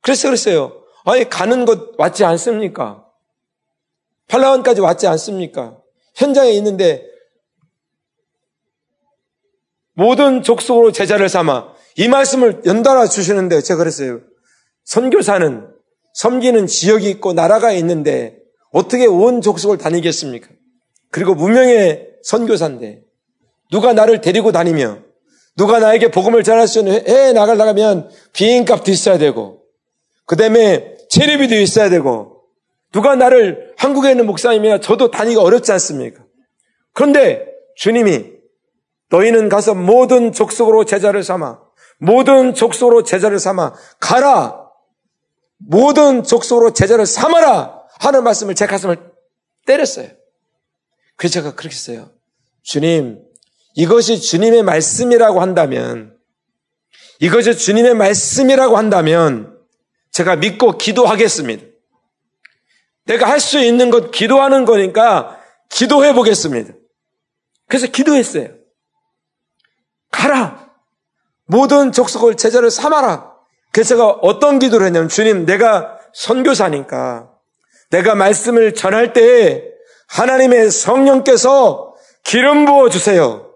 그래서 0.00 0.28
그랬어요. 0.28 0.84
아니 1.04 1.28
가는 1.28 1.64
것 1.64 1.98
왔지 1.98 2.24
않습니까? 2.24 3.04
팔라원까지 4.28 4.80
왔지 4.80 5.06
않습니까? 5.06 5.78
현장에 6.14 6.50
있는데 6.52 7.06
모든 9.94 10.42
족속으로 10.42 10.92
제자를 10.92 11.28
삼아 11.28 11.74
이 11.96 12.08
말씀을 12.08 12.62
연달아 12.64 13.06
주시는데 13.06 13.60
제가 13.60 13.78
그랬어요. 13.78 14.20
선교사는 14.84 15.71
섬기는 16.14 16.66
지역이 16.66 17.08
있고 17.10 17.32
나라가 17.32 17.72
있는데 17.72 18.38
어떻게 18.70 19.06
온 19.06 19.40
족속을 19.40 19.78
다니겠습니까? 19.78 20.48
그리고 21.10 21.34
무명의 21.34 22.08
선교사인데 22.22 23.02
누가 23.70 23.92
나를 23.92 24.20
데리고 24.20 24.52
다니며 24.52 24.98
누가 25.56 25.78
나에게 25.78 26.10
복음을 26.10 26.42
전할 26.42 26.66
수 26.66 26.78
있는 26.78 27.06
해에 27.06 27.32
나가려면 27.32 28.10
비행값도 28.32 28.90
있어야 28.90 29.18
되고 29.18 29.62
그 30.26 30.36
다음에 30.36 30.96
체리비도 31.10 31.54
있어야 31.56 31.90
되고 31.90 32.42
누가 32.92 33.16
나를 33.16 33.72
한국에 33.76 34.10
있는 34.10 34.26
목사님이나 34.26 34.80
저도 34.80 35.10
다니기가 35.10 35.42
어렵지 35.42 35.72
않습니까? 35.72 36.22
그런데 36.92 37.46
주님이 37.76 38.32
너희는 39.10 39.48
가서 39.48 39.74
모든 39.74 40.32
족속으로 40.32 40.84
제자를 40.84 41.22
삼아 41.22 41.60
모든 41.98 42.54
족속으로 42.54 43.02
제자를 43.02 43.38
삼아 43.38 43.74
가라 44.00 44.61
모든 45.66 46.22
족속으로 46.22 46.72
제자를 46.72 47.06
삼아라 47.06 47.82
하는 48.00 48.24
말씀을 48.24 48.54
제 48.54 48.66
가슴을 48.66 49.12
때렸어요. 49.66 50.08
그래서 51.16 51.34
제가 51.34 51.54
그렇게 51.54 51.74
했어요. 51.74 52.10
주님, 52.62 53.22
이것이 53.74 54.20
주님의 54.20 54.62
말씀이라고 54.64 55.40
한다면, 55.40 56.16
이것이 57.20 57.56
주님의 57.56 57.94
말씀이라고 57.94 58.76
한다면, 58.76 59.58
제가 60.10 60.36
믿고 60.36 60.78
기도하겠습니다. 60.78 61.64
내가 63.04 63.28
할 63.28 63.40
수 63.40 63.58
있는 63.58 63.90
것 63.90 64.10
기도하는 64.10 64.64
거니까 64.64 65.40
기도해 65.70 66.12
보겠습니다. 66.12 66.74
그래서 67.66 67.86
기도했어요. 67.86 68.54
가라! 70.10 70.70
모든 71.46 71.92
족속을 71.92 72.36
제자를 72.36 72.70
삼아라! 72.70 73.31
그래서 73.72 73.88
제가 73.88 74.08
어떤 74.22 74.58
기도를 74.58 74.86
했냐면, 74.86 75.08
주님, 75.08 75.46
내가 75.46 75.98
선교사니까, 76.12 77.30
내가 77.90 78.14
말씀을 78.14 78.74
전할 78.74 79.12
때 79.12 79.64
하나님의 80.08 80.70
성령께서 80.70 81.94
기름 82.22 82.64
부어 82.66 82.90
주세요. 82.90 83.50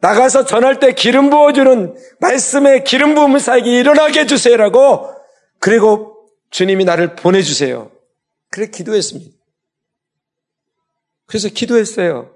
나가서 0.00 0.46
전할 0.46 0.80
때 0.80 0.92
기름 0.92 1.28
부어 1.28 1.52
주는 1.52 1.94
말씀의 2.20 2.84
기름 2.84 3.14
부음을 3.14 3.38
사에게 3.38 3.78
일어나게 3.78 4.20
해 4.20 4.26
주세요라고 4.26 5.14
그리고 5.58 6.16
주님이 6.50 6.84
나를 6.84 7.16
보내 7.16 7.42
주세요. 7.42 7.90
그래 8.50 8.66
기도했습니다. 8.66 9.30
그래서 11.26 11.48
기도했어요. 11.48 12.34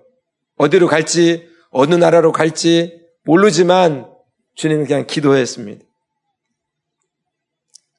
어디로 0.57 0.87
갈지, 0.87 1.49
어느 1.71 1.95
나라로 1.95 2.33
갈지 2.33 3.01
모르지만 3.25 4.09
주님은 4.55 4.87
그냥 4.87 5.07
기도했습니다. 5.07 5.85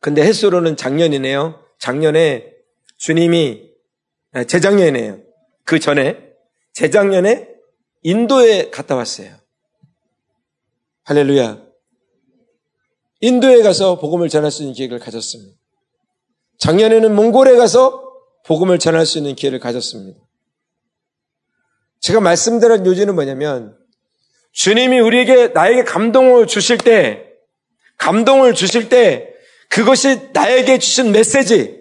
근데 0.06 0.22
햇수로는 0.22 0.78
작년이네요. 0.78 1.66
작년에 1.80 2.54
주님이, 2.98 3.72
아, 4.34 4.44
재작년이네요. 4.44 5.20
그 5.64 5.80
전에, 5.80 6.30
재작년에 6.74 7.50
인도에 8.04 8.70
갔다 8.70 8.96
왔어요. 8.96 9.36
할렐루야. 11.06 11.60
인도에 13.22 13.64
가서 13.64 13.98
복음을 13.98 14.30
전할 14.30 14.52
수 14.52 14.62
있는 14.62 14.76
기회를 14.76 15.00
가졌습니다. 15.00 15.58
작년에는 16.60 17.16
몽골에 17.16 17.56
가서 17.56 18.14
복음을 18.46 18.78
전할 18.78 19.08
수 19.08 19.18
있는 19.18 19.34
기회를 19.34 19.58
가졌습니다. 19.58 20.20
제가 22.02 22.20
말씀드린 22.20 22.86
요지는 22.86 23.16
뭐냐면 23.16 23.76
주님이 24.52 25.00
우리에게 25.00 25.48
나에게 25.48 25.84
감동을 25.84 26.46
주실 26.46 26.78
때 26.78 27.26
감동을 27.98 28.54
주실 28.54 28.90
때 28.90 29.32
그것이 29.70 30.30
나에게 30.34 30.80
주신 30.80 31.12
메시지 31.12 31.78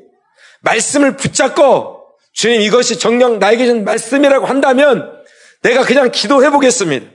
말씀을 0.63 1.17
붙잡고 1.17 2.05
주님 2.33 2.61
이것이 2.61 2.99
정령 2.99 3.39
나에게 3.39 3.67
주신 3.67 3.85
말씀이라고 3.85 4.47
한다면 4.47 5.13
내가 5.63 5.85
그냥 5.85 6.11
기도해 6.11 6.51
보겠습니다. 6.51 7.07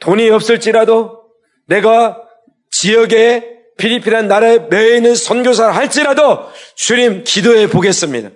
돈이 0.00 0.28
없을지라도 0.30 1.22
내가 1.66 2.22
지역에 2.70 3.58
필리핀한 3.78 4.28
나라에 4.28 4.58
매여 4.58 4.96
있는 4.96 5.14
선교사를 5.14 5.74
할지라도 5.74 6.50
주님 6.74 7.24
기도해 7.24 7.68
보겠습니다. 7.68 8.30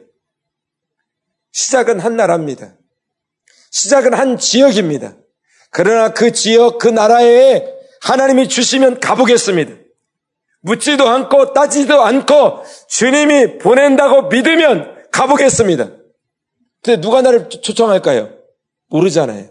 시작은 1.52 2.00
한 2.00 2.16
나라입니다. 2.16 2.74
시작은 3.70 4.14
한 4.14 4.38
지역입니다. 4.38 5.16
그러나 5.70 6.12
그 6.12 6.32
지역, 6.32 6.78
그 6.78 6.88
나라에 6.88 7.66
하나님이 8.00 8.48
주시면 8.48 9.00
가보겠습니다. 9.00 9.81
묻지도 10.62 11.08
않고 11.08 11.52
따지도 11.52 12.02
않고 12.02 12.64
주님이 12.88 13.58
보낸다고 13.58 14.28
믿으면 14.28 15.06
가보겠습니다. 15.10 15.90
근데 16.82 17.00
누가 17.00 17.22
나를 17.22 17.48
초청할까요? 17.48 18.30
모르잖아요. 18.88 19.50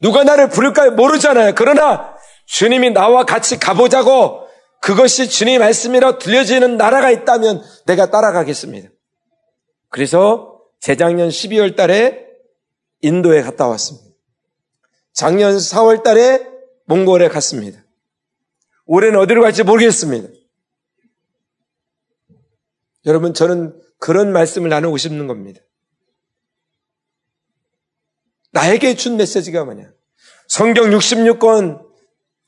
누가 0.00 0.24
나를 0.24 0.48
부를까요? 0.48 0.92
모르잖아요. 0.92 1.52
그러나 1.54 2.14
주님이 2.46 2.90
나와 2.90 3.24
같이 3.24 3.58
가보자고 3.58 4.46
그것이 4.80 5.28
주님 5.28 5.60
말씀이라 5.60 6.18
들려지는 6.18 6.76
나라가 6.76 7.10
있다면 7.10 7.62
내가 7.86 8.10
따라가겠습니다. 8.10 8.88
그래서 9.88 10.60
재작년 10.80 11.28
12월 11.28 11.76
달에 11.76 12.26
인도에 13.00 13.42
갔다 13.42 13.66
왔습니다. 13.68 14.06
작년 15.12 15.56
4월 15.56 16.02
달에 16.02 16.46
몽골에 16.86 17.28
갔습니다. 17.28 17.85
올해는 18.86 19.18
어디로 19.18 19.42
갈지 19.42 19.62
모르겠습니다. 19.62 20.28
여러분, 23.04 23.34
저는 23.34 23.78
그런 23.98 24.32
말씀을 24.32 24.68
나누고 24.68 24.96
싶는 24.96 25.26
겁니다. 25.26 25.60
나에게 28.52 28.96
준 28.96 29.16
메시지가 29.16 29.64
뭐냐? 29.64 29.90
성경 30.48 30.90
66권 30.90 31.86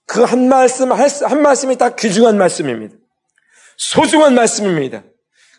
그 0.08 0.24
한 0.24 0.48
말씀, 0.48 0.90
한 0.90 1.42
말씀이 1.42 1.76
다 1.76 1.94
귀중한 1.94 2.38
말씀입니다. 2.38 2.96
소중한 3.76 4.34
말씀입니다. 4.34 5.04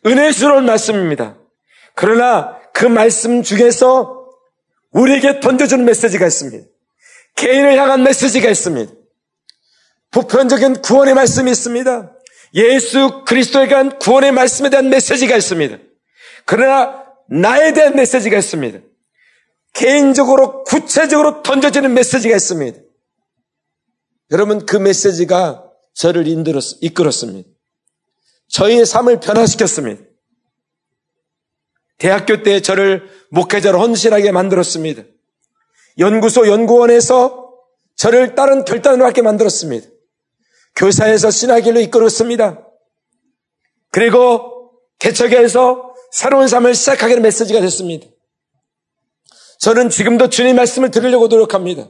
은혜스러운 0.06 0.66
말씀입니다. 0.66 1.38
그러나 1.94 2.60
그 2.74 2.86
말씀 2.86 3.44
중에서 3.44 4.26
우리에게 4.92 5.40
던져주는 5.40 5.86
메시지가 5.86 6.26
있습니다. 6.26 6.68
개인을 7.36 7.78
향한 7.78 8.04
메시지가 8.04 8.50
있습니다. 8.50 8.92
보편적인 10.12 10.82
구원의 10.82 11.14
말씀이 11.14 11.52
있습니다. 11.52 12.16
예수 12.56 13.24
그리스도에 13.26 13.68
대한 13.68 14.00
구원의 14.00 14.32
말씀에 14.32 14.70
대한 14.70 14.90
메시지가 14.90 15.36
있습니다. 15.38 15.78
그러나 16.46 17.06
나에 17.30 17.74
대한 17.74 17.96
메시지가 17.96 18.38
있습니다. 18.38 18.80
개인적으로 19.74 20.64
구체적으로 20.64 21.44
던져지는 21.44 21.94
메시지가 21.94 22.36
있습니다. 22.36 22.80
여러분 24.32 24.66
그 24.66 24.78
메시지가 24.78 25.64
저를 25.94 26.28
인들었, 26.28 26.78
이끌었습니다. 26.82 27.50
저희의 28.50 28.86
삶을 28.86 29.20
변화시켰습니다. 29.20 30.04
대학교 32.00 32.42
때 32.42 32.62
저를 32.62 33.10
목회자로 33.30 33.80
헌신하게 33.80 34.32
만들었습니다. 34.32 35.04
연구소 36.00 36.48
연구원에서 36.48 37.54
저를 37.96 38.34
다른 38.34 38.64
결단을 38.64 39.06
하게 39.06 39.22
만들었습니다. 39.22 39.88
교사에서 40.80 41.30
신학길로 41.30 41.82
이끌었습니다. 41.82 42.66
그리고 43.92 44.72
개척에서 45.00 45.94
새로운 46.12 46.48
삶을 46.48 46.74
시작하기는 46.74 47.22
메시지가 47.22 47.60
됐습니다. 47.60 48.08
저는 49.60 49.90
지금도 49.90 50.30
주님 50.30 50.56
말씀을 50.56 50.90
들으려고 50.90 51.28
노력합니다. 51.28 51.90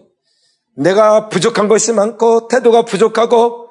내가 0.75 1.30
부족한 1.30 1.67
것이 1.67 1.93
많고 1.93 2.47
태도가 2.47 2.84
부족하고 2.86 3.69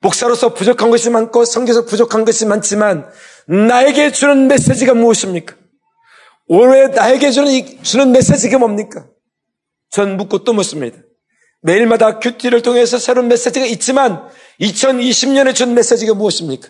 목사로서 0.00 0.52
부족한 0.52 0.90
것이 0.90 1.08
많고 1.08 1.46
성경에서 1.46 1.86
부족한 1.86 2.26
것이 2.26 2.44
많지만 2.44 3.10
나에게 3.48 4.12
주는 4.12 4.46
메시지가 4.46 4.92
무엇입니까? 4.92 5.56
올해 6.48 6.88
나에게 6.88 7.30
주는, 7.30 7.82
주는 7.82 8.12
메시지가 8.12 8.58
뭡니까? 8.58 9.06
전 9.88 10.18
묻고 10.18 10.44
또 10.44 10.52
묻습니다. 10.52 10.98
매일마다 11.62 12.18
큐티를 12.18 12.62
통해서 12.62 12.98
새로운 12.98 13.28
메시지가 13.28 13.66
있지만 13.66 14.28
2020년에 14.60 15.54
준 15.54 15.74
메시지가 15.74 16.14
무엇입니까? 16.14 16.68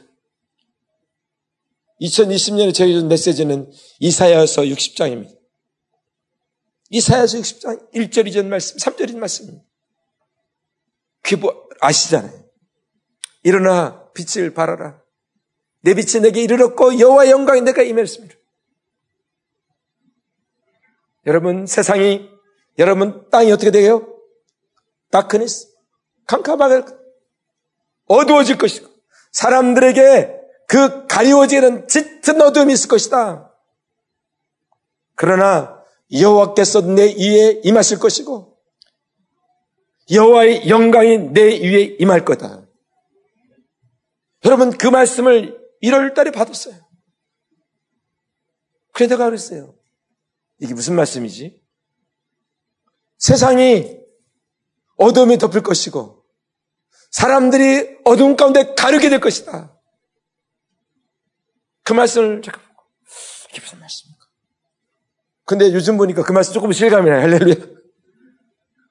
2020년에 2.01 2.75
저에게 2.75 2.95
준 2.95 3.09
메시지는 3.09 3.71
이사야서 4.01 4.63
60장입니다. 4.63 5.39
이사야서 6.91 7.39
60장 7.39 7.93
1절 7.95 8.27
이전 8.29 8.49
말씀, 8.49 8.77
3절 8.79 9.09
이전 9.09 9.21
말씀입니다. 9.21 9.65
귀부 11.27 11.53
아시잖아요. 11.81 12.45
일어나 13.45 14.11
빛을 14.13 14.55
발하라. 14.55 15.01
내 15.83 15.95
빛이 15.95 16.21
내게 16.23 16.43
이르렀고 16.43 16.99
여호와 16.99 17.31
영광이 17.31 17.61
내가 17.63 17.83
임했습니다. 17.83 18.35
여러분 21.27 21.67
세상이 21.67 22.29
여러분 22.79 23.29
땅이 23.31 23.53
어떻게 23.53 23.71
되요? 23.71 24.20
다크니스 25.11 25.69
캄캄하게 26.27 26.85
어두워질 28.07 28.59
것이고 28.59 28.89
사람들에게 29.33 30.41
그 30.69 31.07
가리워지는 31.07 31.89
짙은 31.89 32.41
어둠이 32.41 32.73
있을 32.73 32.89
것이다. 32.89 33.53
그러나 35.17 35.85
여호와께서 36.13 36.83
내 36.83 37.15
위에 37.15 37.61
임하실 37.65 37.99
것이고 37.99 38.57
여호와의 40.11 40.69
영광이 40.69 41.33
내 41.33 41.43
위에 41.43 41.97
임할 41.99 42.25
거다. 42.25 42.67
여러분 44.45 44.71
그 44.71 44.87
말씀을 44.87 45.61
1월 45.83 46.15
달에 46.15 46.31
받았어요. 46.31 46.75
그래 48.93 49.07
내가 49.09 49.27
그랬어요. 49.27 49.75
이게 50.59 50.75
무슨 50.75 50.95
말씀이지? 50.95 51.61
세상이 53.19 54.00
어둠이 55.01 55.39
덮을 55.39 55.63
것이고 55.63 56.23
사람들이 57.11 57.99
어둠 58.05 58.37
가운데 58.37 58.75
가르게 58.75 59.09
될 59.09 59.19
것이다. 59.19 59.75
그 61.83 61.93
말씀을 61.93 62.43
잠깐 62.43 62.63
보고 62.63 62.83
이게 63.51 63.61
무슨 63.61 63.81
말씀입니까? 63.81 64.27
근데 65.47 65.73
요즘 65.73 65.97
보니까 65.97 66.23
그 66.23 66.33
말씀 66.33 66.53
조금 66.53 66.71
실감이 66.71 67.09
나요. 67.09 67.23
할렐루야. 67.23 67.57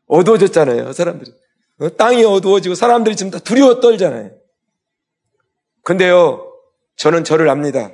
어두워졌잖아요. 0.07 0.91
사람들이. 0.93 1.31
어, 1.79 1.89
땅이 1.95 2.25
어두워지고 2.25 2.75
사람들이 2.75 3.15
지금 3.15 3.31
다 3.31 3.39
두려워 3.39 3.79
떨잖아요. 3.79 4.31
근데요, 5.83 6.51
저는 6.97 7.23
저를 7.23 7.49
압니다. 7.49 7.91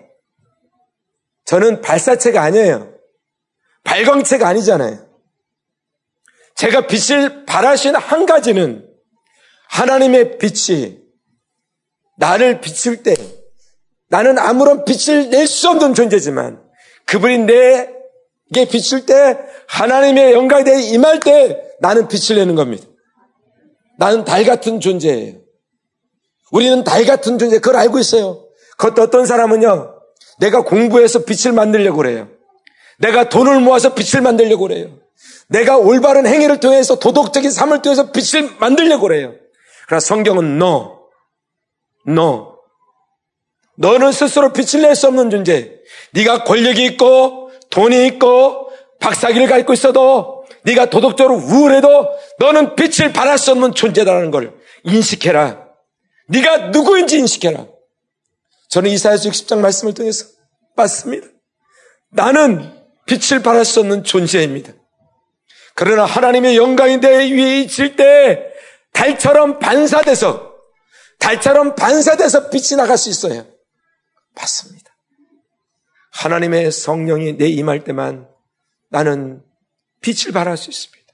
저는 1.43 1.81
발사체가 1.81 2.41
아니에요. 2.41 2.97
발광체가 3.83 4.47
아니잖아요. 4.47 5.04
제가 6.55 6.87
빛을 6.87 7.45
발하신 7.45 7.95
한 7.95 8.25
가지는 8.25 8.87
하나님의 9.69 10.37
빛이 10.37 10.99
나를 12.17 12.61
비출 12.61 13.03
때 13.03 13.15
나는 14.09 14.37
아무런 14.37 14.85
빛을 14.85 15.29
낼 15.29 15.47
수 15.47 15.69
없는 15.69 15.93
존재지만 15.93 16.63
그분이 17.05 17.39
내게 17.39 18.69
비출 18.69 19.05
때 19.05 19.37
하나님의 19.67 20.33
영광에 20.33 20.63
대해 20.63 20.81
임할 20.81 21.19
때 21.19 21.61
나는 21.81 22.07
빛을 22.07 22.39
내는 22.39 22.55
겁니다. 22.55 22.85
나는 23.97 24.23
달 24.23 24.43
같은 24.45 24.79
존재예요. 24.79 25.39
우리는 26.51 26.83
달 26.83 27.05
같은 27.05 27.37
존재, 27.37 27.57
그걸 27.57 27.77
알고 27.77 27.99
있어요. 27.99 28.47
그것도 28.77 29.01
어떤 29.01 29.25
사람은요, 29.25 29.99
내가 30.39 30.63
공부해서 30.63 31.25
빛을 31.25 31.53
만들려고 31.53 31.97
그래요. 31.97 32.29
내가 32.99 33.29
돈을 33.29 33.59
모아서 33.59 33.93
빛을 33.93 34.21
만들려고 34.21 34.67
그래요. 34.67 34.97
내가 35.47 35.77
올바른 35.77 36.25
행위를 36.25 36.59
통해서 36.59 36.97
도덕적인 36.99 37.51
삶을 37.51 37.81
통해서 37.81 38.11
빛을 38.11 38.55
만들려고 38.59 39.07
그래요. 39.07 39.33
그러나 39.87 39.99
성경은 39.99 40.57
너, 40.57 40.99
너, 42.05 42.55
너는 43.77 44.11
스스로 44.11 44.53
빛을 44.53 44.83
낼 44.83 44.95
수 44.95 45.07
없는 45.07 45.29
존재. 45.29 45.71
네가 46.13 46.43
권력이 46.43 46.83
있고 46.85 47.51
돈이 47.69 48.07
있고 48.07 48.69
박사기를 48.99 49.47
갖고 49.47 49.73
있어도 49.73 50.45
네가 50.63 50.89
도덕적으로 50.89 51.35
우울해도 51.35 52.09
너는 52.39 52.75
빛을 52.75 53.13
발할 53.13 53.37
수 53.37 53.51
없는 53.51 53.73
존재다라는 53.73 54.31
걸 54.31 54.53
인식해라. 54.83 55.65
네가 56.29 56.69
누구인지 56.69 57.19
인식해라. 57.19 57.67
저는 58.69 58.89
이사야서 58.89 59.29
60장 59.29 59.59
말씀을 59.59 59.93
통해서 59.93 60.25
봤습니다. 60.75 61.27
나는 62.11 62.73
빛을 63.05 63.43
발할 63.43 63.63
수 63.65 63.81
없는 63.81 64.03
존재입니다. 64.03 64.73
그러나 65.75 66.05
하나님의 66.05 66.57
영광이 66.57 66.97
내 67.01 67.31
위에 67.31 67.61
있을 67.61 67.95
때 67.95 68.41
달처럼 68.93 69.59
반사돼서 69.59 70.53
달처럼 71.19 71.75
반사돼서 71.75 72.49
빛이 72.49 72.77
나갈 72.77 72.97
수 72.97 73.09
있어요. 73.09 73.45
맞습니다. 74.35 74.95
하나님의 76.13 76.71
성령이 76.71 77.37
내 77.37 77.47
임할 77.47 77.83
때만 77.83 78.27
나는 78.89 79.41
빛을 80.01 80.31
발할 80.33 80.55
수 80.55 80.69
있습니다. 80.69 81.05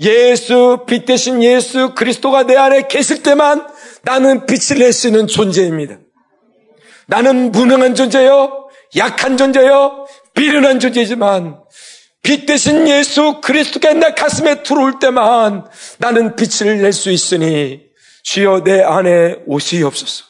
예수, 0.00 0.84
빛 0.86 1.04
대신 1.04 1.42
예수 1.42 1.94
그리스도가 1.94 2.44
내 2.44 2.56
안에 2.56 2.86
계실 2.88 3.22
때만 3.22 3.66
나는 4.02 4.46
빛을 4.46 4.78
낼 4.78 4.92
수 4.92 5.08
있는 5.08 5.26
존재입니다. 5.26 5.98
나는 7.06 7.50
무능한 7.52 7.94
존재요, 7.94 8.68
약한 8.96 9.36
존재요, 9.36 10.06
비련한 10.34 10.78
존재지만 10.78 11.60
빛 12.22 12.46
대신 12.46 12.88
예수 12.88 13.40
그리스도가 13.42 13.94
내 13.94 14.12
가슴에 14.12 14.62
들어올 14.62 14.98
때만 14.98 15.66
나는 15.98 16.36
빛을 16.36 16.82
낼 16.82 16.92
수 16.92 17.10
있으니 17.10 17.88
주여 18.24 18.62
내 18.64 18.82
안에 18.82 19.36
오시옵소서. 19.46 20.24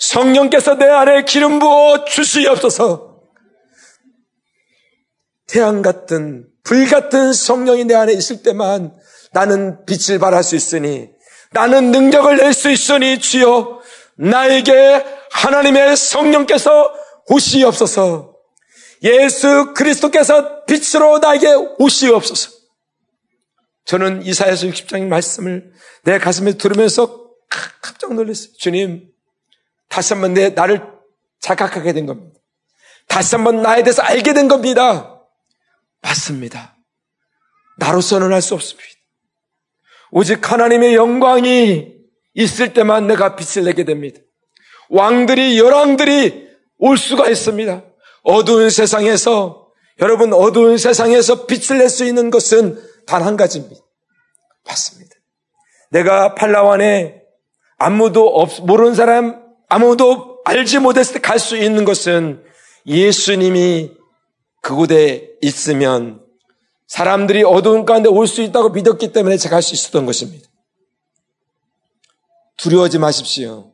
성령께서 0.00 0.74
내 0.76 0.86
안에 0.86 1.24
기름 1.24 1.58
부어 1.58 2.04
주시옵소서. 2.04 3.20
태양 5.46 5.82
같은 5.82 6.46
불 6.64 6.86
같은 6.88 7.32
성령이 7.32 7.84
내 7.84 7.94
안에 7.94 8.12
있을 8.12 8.42
때만 8.42 8.92
나는 9.32 9.84
빛을 9.86 10.18
발할 10.18 10.42
수 10.42 10.56
있으니 10.56 11.08
나는 11.52 11.90
능력을 11.90 12.36
낼 12.36 12.52
수 12.52 12.70
있으니 12.70 13.18
주여 13.18 13.80
나에게 14.16 15.04
하나님의 15.30 15.96
성령께서 15.96 16.92
오시옵소서. 17.28 18.37
예수 19.02 19.72
그리스도께서 19.74 20.64
빛으로 20.64 21.18
나에게 21.18 21.54
오시옵소서. 21.78 22.50
저는 23.84 24.22
이사야서 24.22 24.66
60장의 24.66 25.06
말씀을 25.06 25.72
내 26.04 26.18
가슴에 26.18 26.52
들으면서 26.52 27.30
깜짝 27.80 28.12
놀랐어요. 28.14 28.52
주님, 28.58 29.08
다시 29.88 30.12
한번 30.12 30.34
내 30.34 30.50
나를 30.50 30.82
자각하게 31.40 31.92
된 31.92 32.06
겁니다. 32.06 32.38
다시 33.06 33.34
한번 33.34 33.62
나에 33.62 33.82
대해서 33.82 34.02
알게 34.02 34.34
된 34.34 34.48
겁니다. 34.48 35.22
맞습니다. 36.02 36.76
나로서는 37.78 38.32
할 38.32 38.42
수 38.42 38.54
없습니다. 38.54 38.88
오직 40.10 40.50
하나님의 40.50 40.94
영광이 40.94 41.94
있을 42.34 42.72
때만 42.72 43.06
내가 43.06 43.36
빛을 43.36 43.64
내게 43.64 43.84
됩니다. 43.84 44.20
왕들이, 44.90 45.58
열왕들이 45.58 46.48
올 46.78 46.96
수가 46.96 47.28
있습니다. 47.28 47.84
어두운 48.22 48.70
세상에서, 48.70 49.68
여러분, 50.00 50.32
어두운 50.32 50.78
세상에서 50.78 51.46
빛을 51.46 51.78
낼 51.78 51.88
수 51.88 52.04
있는 52.04 52.30
것은 52.30 52.80
단 53.06 53.22
한 53.22 53.36
가지입니다. 53.36 53.80
맞습니다. 54.66 55.14
내가 55.90 56.34
팔라완에 56.34 57.22
아무도 57.78 58.26
없, 58.28 58.60
모르는 58.64 58.94
사람, 58.94 59.42
아무도 59.68 60.40
알지 60.44 60.78
못했을 60.78 61.14
때 61.14 61.20
갈 61.20 61.38
수 61.38 61.56
있는 61.56 61.84
것은 61.84 62.44
예수님이 62.86 63.92
그곳에 64.62 65.30
있으면 65.40 66.22
사람들이 66.86 67.44
어두운 67.44 67.84
가운데 67.84 68.08
올 68.08 68.26
수 68.26 68.42
있다고 68.42 68.70
믿었기 68.70 69.12
때문에 69.12 69.36
제가 69.36 69.56
할 69.56 69.62
수 69.62 69.74
있었던 69.74 70.04
것입니다. 70.06 70.48
두려워하지 72.58 72.98
마십시오. 72.98 73.72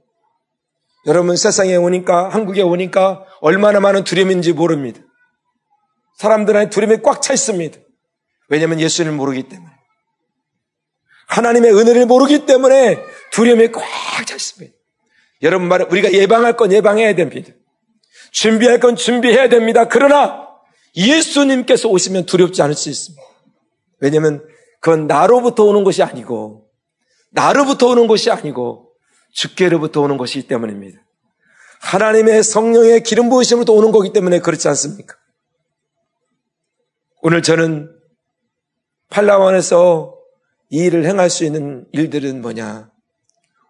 여러분 1.07 1.36
세상에 1.36 1.76
오니까 1.76 2.28
한국에 2.28 2.62
오니까 2.62 3.24
얼마나 3.45 3.78
많은 3.78 4.05
두려움인지 4.05 4.55
모릅니다. 4.55 5.03
사람들한테 6.16 6.70
두려움이 6.70 7.03
꽉 7.03 7.20
차 7.20 7.34
있습니다. 7.34 7.78
왜냐하면 8.49 8.80
예수님을 8.80 9.18
모르기 9.18 9.42
때문에. 9.51 9.70
하나님의 11.28 11.74
은혜를 11.74 12.07
모르기 12.07 12.47
때문에 12.47 13.05
두려움이 13.32 13.70
꽉 13.70 13.82
차 14.26 14.34
있습니다. 14.34 14.74
여러분 15.42 15.68
말 15.68 15.82
우리가 15.82 16.14
예방할 16.14 16.57
건 16.57 16.72
예방해야 16.72 17.14
됩니다. 17.14 17.53
준비할 18.32 18.80
건 18.80 18.97
준비해야 18.97 19.51
됩니다. 19.51 19.88
그러나 19.88 20.49
예수님께서 20.97 21.90
오시면 21.90 22.24
두렵지 22.24 22.62
않을 22.62 22.74
수 22.74 22.88
있습니다. 22.88 23.22
왜냐하면 24.01 24.42
그건 24.80 25.07
나로부터 25.07 25.64
오는 25.64 25.84
것이 25.84 26.03
아니고 26.03 26.70
나로부터 27.30 27.88
오는 27.88 28.07
것이 28.07 28.30
아니고 28.30 28.90
주께로부터 29.34 30.01
오는 30.01 30.16
것이기 30.16 30.49
때문입니다. 30.49 30.99
하나님의 31.85 32.43
성령의 32.43 33.03
기름 33.03 33.28
부으심으로 33.28 33.72
오는 33.74 33.93
거기 33.93 34.12
때문에 34.12 34.41
그렇지 34.41 34.68
않습니까? 34.68 35.16
오늘 37.20 37.43
저는 37.43 37.91
팔라원에서 39.11 40.18
이 40.70 40.78
일을 40.78 41.05
행할 41.05 41.28
수 41.28 41.45
있는 41.45 41.87
일들은 41.93 42.41
뭐냐? 42.41 42.91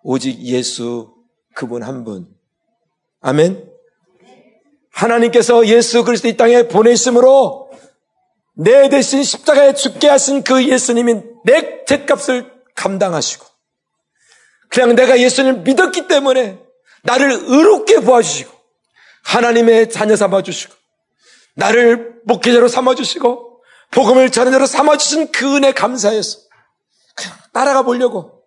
오직 0.04 0.40
예수 0.42 1.12
그분 1.54 1.82
한 1.82 2.04
분. 2.04 2.28
아멘. 3.20 3.68
하나님께서 4.92 5.66
예수 5.66 6.04
그리스도 6.04 6.28
이 6.28 6.36
땅에 6.36 6.68
보내심으로 6.68 7.72
내 8.56 8.88
대신 8.88 9.24
십자가에 9.24 9.74
죽게 9.74 10.08
하신 10.08 10.44
그 10.44 10.64
예수님이 10.64 11.20
내 11.44 11.84
죄값을 11.84 12.52
감당하시고 12.76 13.44
그냥 14.68 14.94
내가 14.94 15.18
예수님을 15.18 15.62
믿었기 15.62 16.06
때문에 16.06 16.63
나를 17.04 17.30
의롭게 17.30 18.00
보아주시고 18.00 18.52
하나님의 19.24 19.90
자녀 19.90 20.16
삼아주시고 20.16 20.74
나를 21.54 22.20
목회자로 22.24 22.68
삼아주시고 22.68 23.62
복음을 23.92 24.30
전하는 24.30 24.58
자로 24.58 24.66
삼아주신 24.66 25.30
그 25.30 25.56
은혜 25.56 25.72
감사해서 25.72 26.38
그냥 27.14 27.38
따라가 27.52 27.82
보려고 27.82 28.42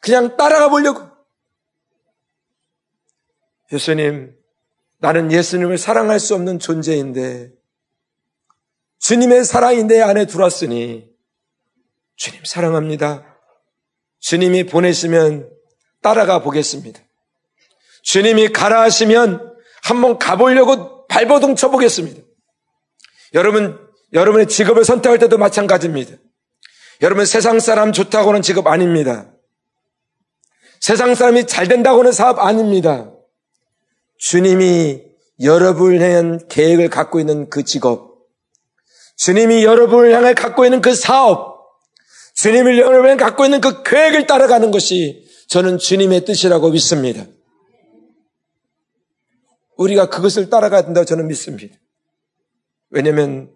그냥 0.00 0.36
따라가 0.36 0.68
보려고 0.68 1.06
예수님 3.70 4.34
나는 4.98 5.30
예수님을 5.30 5.76
사랑할 5.76 6.18
수 6.18 6.34
없는 6.34 6.58
존재인데 6.58 7.52
주님의 9.00 9.44
사랑이 9.44 9.84
내 9.84 10.00
안에 10.00 10.26
들어왔으니 10.26 11.08
주님 12.16 12.44
사랑합니다. 12.44 13.38
주님이 14.18 14.66
보내시면 14.66 15.50
따라가 16.02 16.42
보겠습니다. 16.42 17.00
주님이 18.08 18.48
가라 18.48 18.80
하시면 18.80 19.54
한번 19.82 20.18
가보려고 20.18 21.06
발버둥 21.08 21.56
쳐보겠습니다. 21.56 22.22
여러분, 23.34 23.78
여러분의 24.14 24.48
직업을 24.48 24.86
선택할 24.86 25.18
때도 25.18 25.36
마찬가지입니다. 25.36 26.16
여러분 27.02 27.26
세상 27.26 27.60
사람 27.60 27.92
좋다고는 27.92 28.40
직업 28.40 28.66
아닙니다. 28.66 29.30
세상 30.80 31.14
사람이 31.14 31.46
잘 31.46 31.68
된다고는 31.68 32.12
사업 32.12 32.38
아닙니다. 32.38 33.12
주님이 34.16 35.02
여러분을 35.42 36.00
향한 36.00 36.48
계획을 36.48 36.88
갖고 36.88 37.20
있는 37.20 37.50
그 37.50 37.62
직업, 37.62 38.24
주님이 39.18 39.64
여러분을 39.64 40.14
향해 40.14 40.32
갖고 40.32 40.64
있는 40.64 40.80
그 40.80 40.94
사업, 40.94 41.58
주님을 42.36 42.78
여러분을 42.78 43.18
갖고 43.18 43.44
있는 43.44 43.60
그 43.60 43.82
계획을 43.82 44.26
따라가는 44.26 44.70
것이 44.70 45.28
저는 45.50 45.76
주님의 45.76 46.24
뜻이라고 46.24 46.70
믿습니다. 46.70 47.26
우리가 49.78 50.10
그것을 50.10 50.50
따라가야 50.50 50.82
된다고 50.82 51.04
저는 51.04 51.28
믿습니다. 51.28 51.76
왜냐하면 52.90 53.52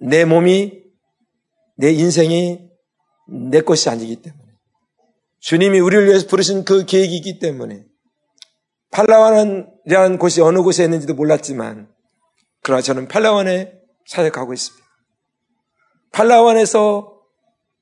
내 0.00 0.24
몸이 0.24 0.82
내 1.76 1.92
인생이 1.92 2.70
내 3.50 3.60
것이 3.60 3.88
아니기 3.90 4.22
때문에 4.22 4.44
주님이 5.40 5.80
우리를 5.80 6.06
위해서 6.06 6.26
부르신 6.26 6.64
그 6.64 6.86
계획이기 6.86 7.38
때문에 7.38 7.84
팔라완이라는 8.90 10.18
곳이 10.18 10.40
어느 10.40 10.62
곳에 10.62 10.84
있는지도 10.84 11.14
몰랐지만 11.14 11.92
그러나 12.62 12.80
저는 12.80 13.08
팔라완에 13.08 13.74
사역하고 14.06 14.52
있습니다. 14.54 14.86
팔라완에서 16.12 17.20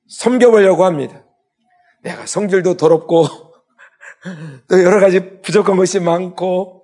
섬겨보려고 0.09 0.84
합니다. 0.84 1.24
내가 2.03 2.26
성질도 2.26 2.76
더럽고 2.76 3.26
또 4.68 4.82
여러 4.82 5.00
가지 5.00 5.40
부족한 5.42 5.76
것이 5.76 6.00
많고 6.00 6.82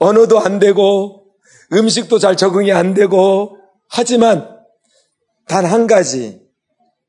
언어도 0.00 0.40
안 0.40 0.58
되고 0.58 1.26
음식도 1.72 2.18
잘 2.18 2.36
적응이 2.36 2.72
안 2.72 2.94
되고 2.94 3.58
하지만 3.88 4.58
단 5.46 5.64
한 5.66 5.86
가지 5.86 6.40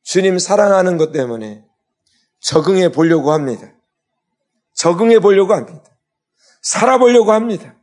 주님 0.03 0.39
사랑하는 0.39 0.97
것 0.97 1.11
때문에 1.11 1.65
적응해 2.41 2.91
보려고 2.91 3.31
합니다. 3.31 3.71
적응해 4.73 5.19
보려고 5.19 5.53
합니다. 5.53 5.83
살아보려고 6.61 7.31
합니다. 7.31 7.75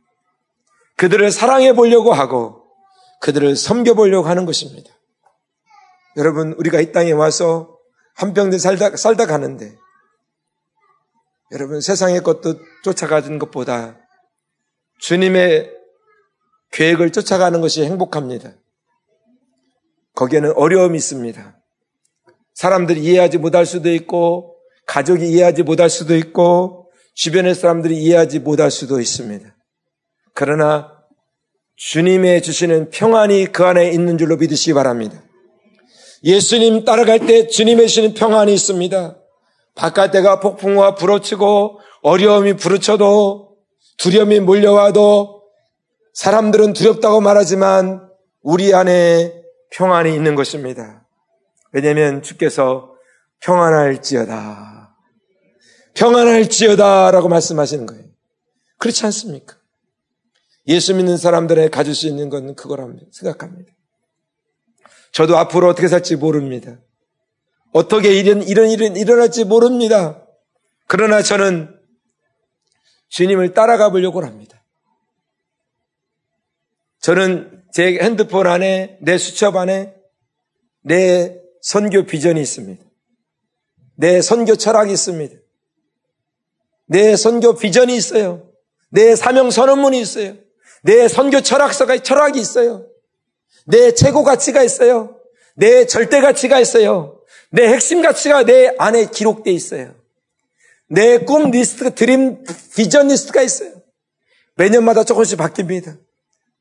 그들을 0.97 1.31
사랑해 1.31 1.73
보려고 1.73 2.13
하고 2.13 2.65
그들을 3.21 3.55
섬겨 3.55 3.93
보려고 3.93 4.27
하는 4.27 4.45
것입니다. 4.45 4.91
여러분, 6.17 6.53
우리가 6.53 6.81
이 6.81 6.91
땅에 6.91 7.11
와서 7.11 7.77
한평생 8.15 8.59
살다, 8.59 8.97
살다 8.97 9.25
가는데 9.25 9.77
여러분 11.51 11.81
세상의 11.81 12.21
것도 12.21 12.55
쫓아가는 12.83 13.39
것보다 13.39 13.98
주님의 14.99 15.71
계획을 16.71 17.11
쫓아가는 17.11 17.59
것이 17.61 17.83
행복합니다. 17.83 18.53
거기에는 20.15 20.53
어려움이 20.55 20.97
있습니다. 20.97 21.57
사람들이 22.53 23.01
이해하지 23.01 23.37
못할 23.37 23.65
수도 23.65 23.91
있고, 23.91 24.57
가족이 24.85 25.27
이해하지 25.29 25.63
못할 25.63 25.89
수도 25.89 26.15
있고, 26.15 26.91
주변의 27.15 27.55
사람들이 27.55 27.97
이해하지 27.97 28.39
못할 28.39 28.71
수도 28.71 28.99
있습니다. 28.99 29.55
그러나 30.33 30.91
주님의 31.75 32.41
주시는 32.41 32.89
평안이 32.89 33.47
그 33.47 33.63
안에 33.65 33.91
있는 33.91 34.17
줄로 34.17 34.35
믿으시기 34.35 34.73
바랍니다. 34.73 35.21
예수님 36.23 36.83
따라갈 36.83 37.25
때 37.25 37.47
주님의 37.47 37.87
주시는 37.87 38.13
평안이 38.13 38.53
있습니다. 38.53 39.17
바깥에가 39.75 40.41
폭풍과 40.41 40.95
불어치고 40.95 41.79
어려움이 42.01 42.53
부르쳐도 42.57 43.48
두려움이 43.99 44.39
몰려와도 44.39 45.43
사람들은 46.13 46.73
두렵다고 46.73 47.21
말하지만 47.21 48.09
우리 48.41 48.73
안에 48.73 49.43
평안이 49.71 50.13
있는 50.13 50.35
것입니다. 50.35 51.05
왜냐하면 51.71 52.21
주께서 52.21 52.95
평안할지어다. 53.41 54.95
평안할지어다 55.93 57.11
라고 57.11 57.27
말씀하시는 57.27 57.85
거예요. 57.85 58.05
그렇지 58.77 59.05
않습니까? 59.05 59.57
예수 60.67 60.95
믿는 60.95 61.17
사람들의 61.17 61.69
가질 61.69 61.93
수 61.93 62.07
있는 62.07 62.29
건 62.29 62.55
그거라고 62.55 62.93
생각합니다. 63.11 63.71
저도 65.11 65.37
앞으로 65.37 65.67
어떻게 65.67 65.87
살지 65.87 66.15
모릅니다. 66.15 66.77
어떻게 67.71 68.13
이런, 68.13 68.41
이런 68.43 68.69
일이 68.69 68.87
일어날지 68.87 69.43
모릅니다. 69.43 70.25
그러나 70.87 71.21
저는 71.21 71.78
주님을 73.09 73.53
따라가 73.53 73.89
보려고 73.89 74.23
합니다. 74.23 74.63
저는 77.01 77.63
제 77.71 77.97
핸드폰 78.01 78.47
안에, 78.47 78.97
내 79.01 79.17
수첩 79.17 79.55
안에 79.55 79.95
내 80.81 81.39
선교 81.61 82.05
비전이 82.05 82.41
있습니다. 82.41 82.83
내 83.95 84.21
선교 84.21 84.55
철학이 84.55 84.91
있습니다. 84.93 85.35
내 86.87 87.15
선교 87.15 87.55
비전이 87.55 87.95
있어요. 87.95 88.49
내 88.89 89.15
사명 89.15 89.51
선언문이 89.51 89.99
있어요. 89.99 90.35
내 90.83 91.07
선교 91.07 91.41
철학서가 91.41 91.97
철학이 91.99 92.39
있어요. 92.39 92.87
내 93.65 93.93
최고 93.93 94.23
가치가 94.23 94.63
있어요. 94.63 95.19
내 95.55 95.85
절대 95.85 96.21
가치가 96.21 96.59
있어요. 96.59 97.21
내 97.51 97.67
핵심 97.67 98.01
가치가 98.01 98.43
내 98.43 98.73
안에 98.77 99.09
기록되어 99.09 99.53
있어요. 99.53 99.98
내 100.89 101.19
꿈 101.25 101.51
리스트, 101.51 101.93
드림 101.93 102.43
비전 102.75 103.07
리스트가 103.07 103.41
있어요. 103.41 103.71
매년마다 104.55 105.03
조금씩 105.03 105.37
바뀝니다. 105.37 105.99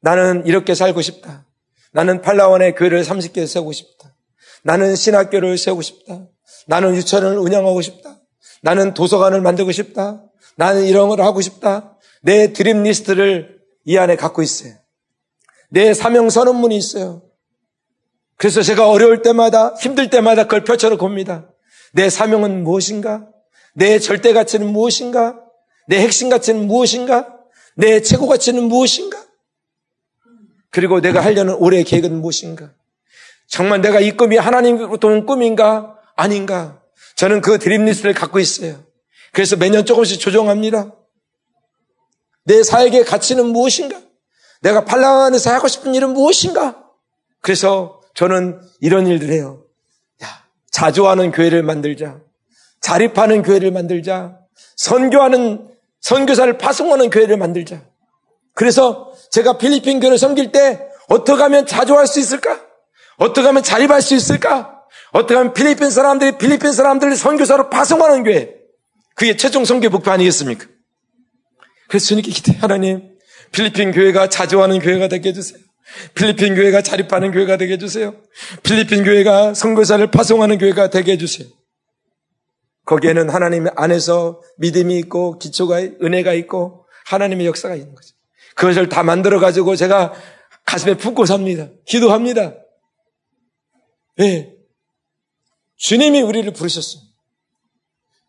나는 0.00 0.46
이렇게 0.46 0.74
살고 0.74 1.02
싶다. 1.02 1.46
나는 1.92 2.20
팔라완의 2.20 2.74
교회를 2.74 3.02
30개 3.02 3.46
세우고 3.46 3.72
싶다. 3.72 4.14
나는 4.62 4.94
신학교를 4.94 5.56
세우고 5.56 5.82
싶다. 5.82 6.28
나는 6.66 6.94
유치원을 6.94 7.38
운영하고 7.38 7.80
싶다. 7.80 8.20
나는 8.62 8.94
도서관을 8.94 9.40
만들고 9.40 9.72
싶다. 9.72 10.22
나는 10.56 10.84
이런 10.84 11.08
걸 11.08 11.22
하고 11.22 11.40
싶다. 11.40 11.96
내 12.22 12.52
dream 12.52 12.82
list를 12.82 13.58
이 13.84 13.96
안에 13.96 14.16
갖고 14.16 14.42
있어요. 14.42 14.74
내 15.70 15.94
사명 15.94 16.28
선언문이 16.28 16.76
있어요. 16.76 17.22
그래서 18.36 18.62
제가 18.62 18.88
어려울 18.88 19.22
때마다 19.22 19.74
힘들 19.76 20.10
때마다 20.10 20.44
그걸 20.44 20.64
펼쳐놓고 20.64 21.00
봅니다. 21.00 21.50
내 21.92 22.10
사명은 22.10 22.62
무엇인가? 22.62 23.26
내 23.78 24.00
절대 24.00 24.32
가치는 24.32 24.72
무엇인가? 24.72 25.38
내 25.86 26.00
핵심 26.00 26.28
가치는 26.28 26.66
무엇인가? 26.66 27.38
내 27.76 28.02
최고 28.02 28.26
가치는 28.26 28.64
무엇인가? 28.64 29.24
그리고 30.70 31.00
내가 31.00 31.20
하려는 31.24 31.54
올해의 31.54 31.84
계획은 31.84 32.20
무엇인가? 32.20 32.72
정말 33.46 33.80
내가 33.80 34.00
이 34.00 34.16
꿈이 34.16 34.36
하나님으로부터 34.36 35.06
온 35.06 35.24
꿈인가? 35.24 35.96
아닌가? 36.16 36.82
저는 37.14 37.40
그 37.40 37.60
dream 37.60 37.84
list를 37.84 38.14
갖고 38.14 38.40
있어요. 38.40 38.84
그래서 39.32 39.54
매년 39.54 39.86
조금씩 39.86 40.18
조정합니다. 40.18 40.92
내 42.42 42.64
사역의 42.64 43.04
가치는 43.04 43.46
무엇인가? 43.46 44.00
내가 44.60 44.84
팔라완에서 44.84 45.52
하고 45.52 45.68
싶은 45.68 45.94
일은 45.94 46.14
무엇인가? 46.14 46.84
그래서 47.40 48.00
저는 48.14 48.60
이런 48.80 49.06
일들 49.06 49.30
해요. 49.30 49.64
야, 50.24 50.26
자조하는 50.72 51.30
교회를 51.30 51.62
만들자. 51.62 52.20
자립하는 52.80 53.42
교회를 53.42 53.70
만들자. 53.70 54.38
선교하는, 54.76 55.68
선교사를 56.00 56.58
파송하는 56.58 57.10
교회를 57.10 57.36
만들자. 57.36 57.82
그래서 58.54 59.12
제가 59.30 59.58
필리핀 59.58 60.00
교회를 60.00 60.18
섬길 60.18 60.52
때 60.52 60.80
어떻게 61.08 61.42
하면 61.42 61.66
자조할 61.66 62.06
수 62.06 62.20
있을까? 62.20 62.60
어떻게 63.16 63.46
하면 63.46 63.62
자립할 63.62 64.02
수 64.02 64.14
있을까? 64.14 64.82
어떻게 65.12 65.34
하면 65.34 65.52
필리핀 65.54 65.90
사람들이 65.90 66.38
필리핀 66.38 66.72
사람들을 66.72 67.16
선교사로 67.16 67.70
파송하는 67.70 68.24
교회. 68.24 68.54
그게 69.14 69.36
최종 69.36 69.64
선교 69.64 69.88
목표 69.88 70.10
아니겠습니까? 70.10 70.66
그래서 71.88 72.06
주님께 72.06 72.30
기대 72.30 72.56
하나님 72.58 73.16
필리핀 73.52 73.92
교회가 73.92 74.28
자조하는 74.28 74.78
교회가 74.80 75.08
되게 75.08 75.30
해주세요. 75.30 75.58
필리핀 76.14 76.54
교회가 76.54 76.82
자립하는 76.82 77.32
교회가 77.32 77.56
되게 77.56 77.72
해주세요. 77.74 78.14
필리핀 78.62 79.04
교회가 79.04 79.54
선교사를 79.54 80.06
파송하는 80.10 80.58
교회가 80.58 80.90
되게 80.90 81.12
해주세요. 81.12 81.48
거기에는 82.88 83.28
하나님 83.28 83.66
안에서 83.76 84.40
믿음이 84.56 84.98
있고 85.00 85.38
기초가 85.38 85.76
은혜가 86.02 86.32
있고 86.32 86.86
하나님의 87.04 87.46
역사가 87.46 87.74
있는 87.74 87.94
거죠. 87.94 88.14
그것을 88.54 88.88
다 88.88 89.02
만들어 89.02 89.38
가지고 89.40 89.76
제가 89.76 90.14
가슴에 90.64 90.96
품고 90.96 91.26
삽니다. 91.26 91.68
기도합니다. 91.84 92.54
네. 94.16 94.54
주님이 95.76 96.22
우리를 96.22 96.50
부르셨습니다. 96.54 97.12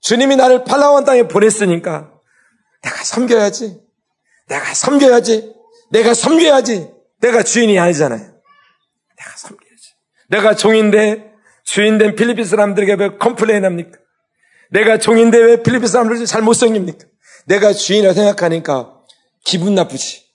주님이 0.01 0.35
나를 0.35 0.65
팔라원 0.65 1.05
땅에 1.05 1.23
보냈으니까 1.23 2.11
내가 2.83 3.03
섬겨야지. 3.05 3.79
내가 4.49 4.73
섬겨야지. 4.73 5.53
내가 5.91 6.13
섬겨야지. 6.13 6.91
내가 7.21 7.43
주인이 7.43 7.79
아니잖아요. 7.79 8.19
내가 8.19 9.37
섬겨야지. 9.37 9.93
내가 10.27 10.55
종인데 10.55 11.31
주인 11.63 11.97
된 11.97 12.15
필리핀 12.15 12.43
사람들에게 12.43 12.93
왜 12.95 13.17
complain 13.17 13.63
합니까? 13.63 13.99
내가 14.69 14.97
종인데 14.97 15.37
왜 15.37 15.63
필리핀 15.63 15.87
사람들 15.87 16.25
잘못 16.25 16.53
섬깁니까? 16.53 17.05
내가 17.45 17.73
주인이라 17.73 18.13
생각하니까 18.13 18.99
기분 19.43 19.75
나쁘지. 19.75 20.29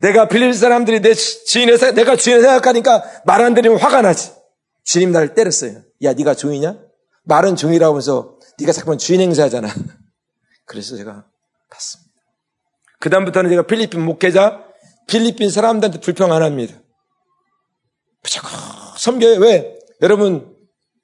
내가 0.00 0.26
필리핀 0.26 0.52
사람들이 0.52 1.00
내 1.00 1.14
주인의 1.14 1.78
생 1.78 1.94
내가 1.94 2.16
주인이라 2.16 2.42
생각하니까 2.42 3.04
말 3.24 3.40
안 3.40 3.54
들으면 3.54 3.78
화가 3.78 4.02
나지. 4.02 4.32
주님 4.84 5.12
나를 5.12 5.34
때렸어요. 5.34 5.82
야, 6.02 6.12
네가 6.12 6.34
종이냐? 6.34 6.76
말은 7.24 7.54
종이라고 7.54 7.92
하면서 7.92 8.36
네가 8.58 8.72
자꾸만 8.72 8.98
주인 8.98 9.20
행세하잖아. 9.20 9.68
그래서 10.66 10.96
제가 10.96 11.24
갔습니다. 11.70 12.10
그 12.98 13.10
다음부터는 13.10 13.48
제가 13.50 13.66
필리핀 13.66 14.04
목회자, 14.04 14.64
필리핀 15.06 15.50
사람들한테 15.50 16.00
불평 16.00 16.32
안 16.32 16.42
합니다. 16.42 16.74
무조건 18.22 18.50
섬겨요. 18.96 19.38
왜? 19.38 19.78
여러분, 20.00 20.56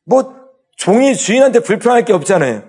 뭐 0.05 0.35
종이 0.79 1.15
주인한테 1.15 1.61
불평할 1.61 2.05
게 2.05 2.13
없잖아요. 2.15 2.63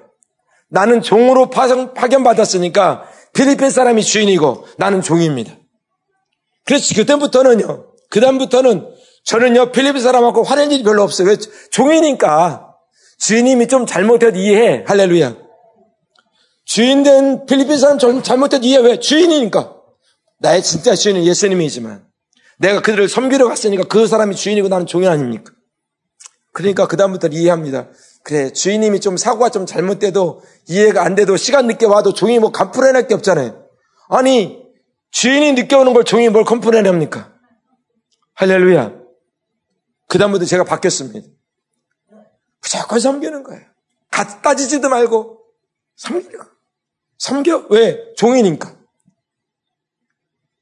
나는 0.70 1.02
종으로 1.02 1.50
파견받았으니까 1.50 3.06
필리핀 3.34 3.70
사람이 3.70 4.04
주인이고 4.04 4.68
나는 4.78 5.02
종입니다. 5.02 5.54
그래서 6.66 6.94
그때부터는요, 6.96 7.86
그다음부터는 8.10 8.88
저는요, 9.24 9.72
필리핀 9.72 10.02
사람하고 10.02 10.44
화낼 10.44 10.72
일이 10.72 10.84
별로 10.84 11.04
없어요. 11.04 11.28
왜? 11.28 11.38
종이니까. 11.72 12.68
주인님이 13.20 13.68
좀 13.68 13.86
잘못해도 13.86 14.40
이해해. 14.40 14.84
할렐루야. 14.88 15.36
주인 16.66 17.04
된 17.04 17.46
필리핀 17.46 17.78
사람 17.78 17.98
좀 18.00 18.24
잘못해도 18.24 18.66
이해해. 18.66 18.82
왜? 18.82 19.00
주인이니까. 19.00 19.76
나의 20.40 20.64
진짜 20.64 20.96
주인은 20.96 21.26
예수님이지만. 21.26 22.06
내가 22.60 22.82
그들을 22.82 23.08
섬기러 23.08 23.48
갔으니까 23.48 23.84
그 23.84 24.08
사람이 24.08 24.36
주인이고 24.36 24.68
나는 24.68 24.86
종이 24.86 25.08
아닙니까? 25.08 25.52
그러니까 26.60 26.88
그다음부터 26.88 27.30
이해합니다. 27.30 27.88
그래, 28.22 28.52
주인님이 28.52 29.00
좀 29.00 29.16
사고가 29.16 29.48
좀 29.48 29.66
잘못돼도 29.66 30.44
이해가 30.68 31.06
안 31.06 31.16
돼도 31.16 31.38
시간 31.38 31.68
늦게 31.68 31.86
와도 31.86 32.14
종이 32.14 32.38
뭐 32.38 32.52
컴플레인할 32.52 33.08
게 33.08 33.14
없잖아요. 33.14 33.66
아니, 34.10 34.62
주인이 35.12 35.54
늦게 35.54 35.78
오는 35.78 35.94
걸 35.94 36.04
종이 36.04 36.28
뭘 36.28 36.44
컴플레인합니까? 36.44 37.34
할렐루야. 38.34 38.92
그다음부터 40.10 40.44
제가 40.44 40.66
바뀌었습니다. 40.66 41.30
무조건 42.62 43.00
섬기는 43.00 43.42
거예요. 43.44 43.62
가, 44.12 44.42
따지지도 44.42 44.90
말고 44.90 45.40
섬겨. 45.96 46.40
섬겨? 47.20 47.68
왜? 47.70 48.14
종이니까. 48.18 48.76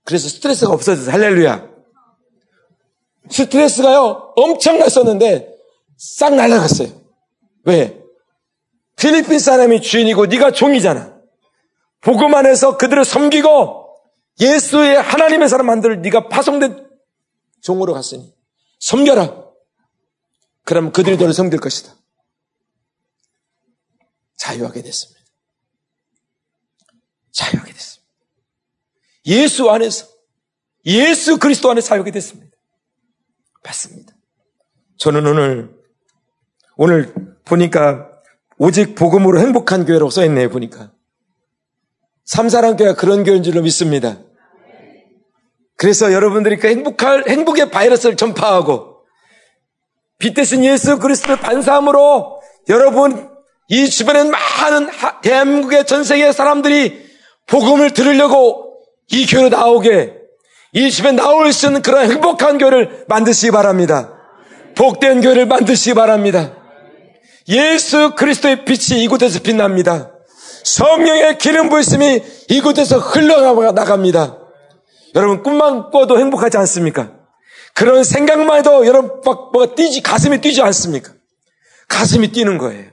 그래서 0.06 0.30
스트레스가 0.30 0.74
없어져서 0.74 1.10
할렐루야. 1.10 1.68
스트레스가요 3.32 4.34
엄청났었는데 4.36 5.57
싹 5.98 6.36
날아갔어요. 6.36 6.90
왜? 7.66 8.02
필리핀 8.96 9.40
사람이 9.40 9.82
주인이고 9.82 10.28
네가 10.28 10.52
종이잖아. 10.52 11.18
복음 12.02 12.34
안에서 12.36 12.78
그들을 12.78 13.04
섬기고 13.04 13.88
예수의 14.40 15.02
하나님의 15.02 15.50
사람 15.50 15.66
만들 15.66 16.02
네가 16.02 16.30
파송된 16.30 16.88
종으로 17.62 17.94
갔으니 17.94 18.34
섬겨라. 18.80 19.46
그럼 20.64 20.92
그들이 20.92 21.18
너를 21.18 21.34
섬길 21.34 21.60
것이다. 21.60 21.96
자유하게 24.38 24.82
됐습니다. 24.84 25.22
자유하게 27.32 27.74
됐습니다. 27.74 28.14
예수 29.26 29.70
안에서 29.70 30.08
예수 30.86 31.38
그리스도 31.38 31.70
안에 31.70 31.82
자유하게 31.82 32.12
됐습니다. 32.12 32.56
맞습니다. 33.64 34.16
저는 34.98 35.26
오늘 35.26 35.77
오늘 36.78 37.12
보니까 37.44 38.08
오직 38.60 38.96
복음으로 38.96 39.40
행복한 39.40 39.86
교회라고 39.86 40.12
써있네요, 40.12 40.50
보니까. 40.50 40.92
삼사랑교회가 42.26 42.96
그런 42.96 43.24
교회인 43.24 43.42
줄로 43.42 43.62
믿습니다. 43.64 44.18
그래서 45.76 46.14
여러분들이 46.14 46.58
그 46.58 46.68
행복할, 46.68 47.26
행복의 47.28 47.72
바이러스를 47.72 48.16
전파하고, 48.16 48.98
빛 50.20 50.34
대신 50.34 50.64
예수 50.64 51.00
그리스도의 51.00 51.40
반사함으로 51.40 52.42
여러분, 52.70 53.30
이 53.70 53.88
주변엔 53.88 54.32
많은 54.32 54.90
대한민국의 55.22 55.86
전 55.86 56.04
세계 56.04 56.32
사람들이 56.32 57.06
복음을 57.48 57.92
들으려고 57.92 58.82
이 59.12 59.26
교회로 59.26 59.50
나오게, 59.50 60.16
이 60.74 60.92
집에 60.92 61.12
나올 61.12 61.52
수 61.54 61.68
있는 61.68 61.82
그런 61.82 62.10
행복한 62.12 62.58
교회를 62.58 63.06
만드시기 63.08 63.52
바랍니다. 63.52 64.14
복된 64.76 65.22
교회를 65.22 65.48
만드시기 65.48 65.96
바랍니다. 65.96 66.57
예수 67.50 68.14
그리스도의 68.16 68.66
빛이 68.66 69.04
이곳에서 69.04 69.40
빛납니다. 69.40 70.12
성령의 70.64 71.38
기름 71.38 71.70
부으심이 71.70 72.24
이곳에서 72.50 73.00
흘러나갑니다. 73.00 74.38
여러분 75.16 75.42
꿈만 75.44 75.90
꿔도 75.92 76.20
행복하지 76.20 76.58
않습니까? 76.58 77.12
그런 77.74 78.04
생각만 78.04 78.58
해도 78.58 78.86
여러분 78.86 79.22
막 79.24 79.52
뭐가 79.54 79.76
뛰지 79.76 80.02
가슴이 80.02 80.42
뛰지 80.42 80.62
않습니까? 80.62 81.14
가슴이 81.88 82.32
뛰는 82.32 82.58
거예요. 82.58 82.86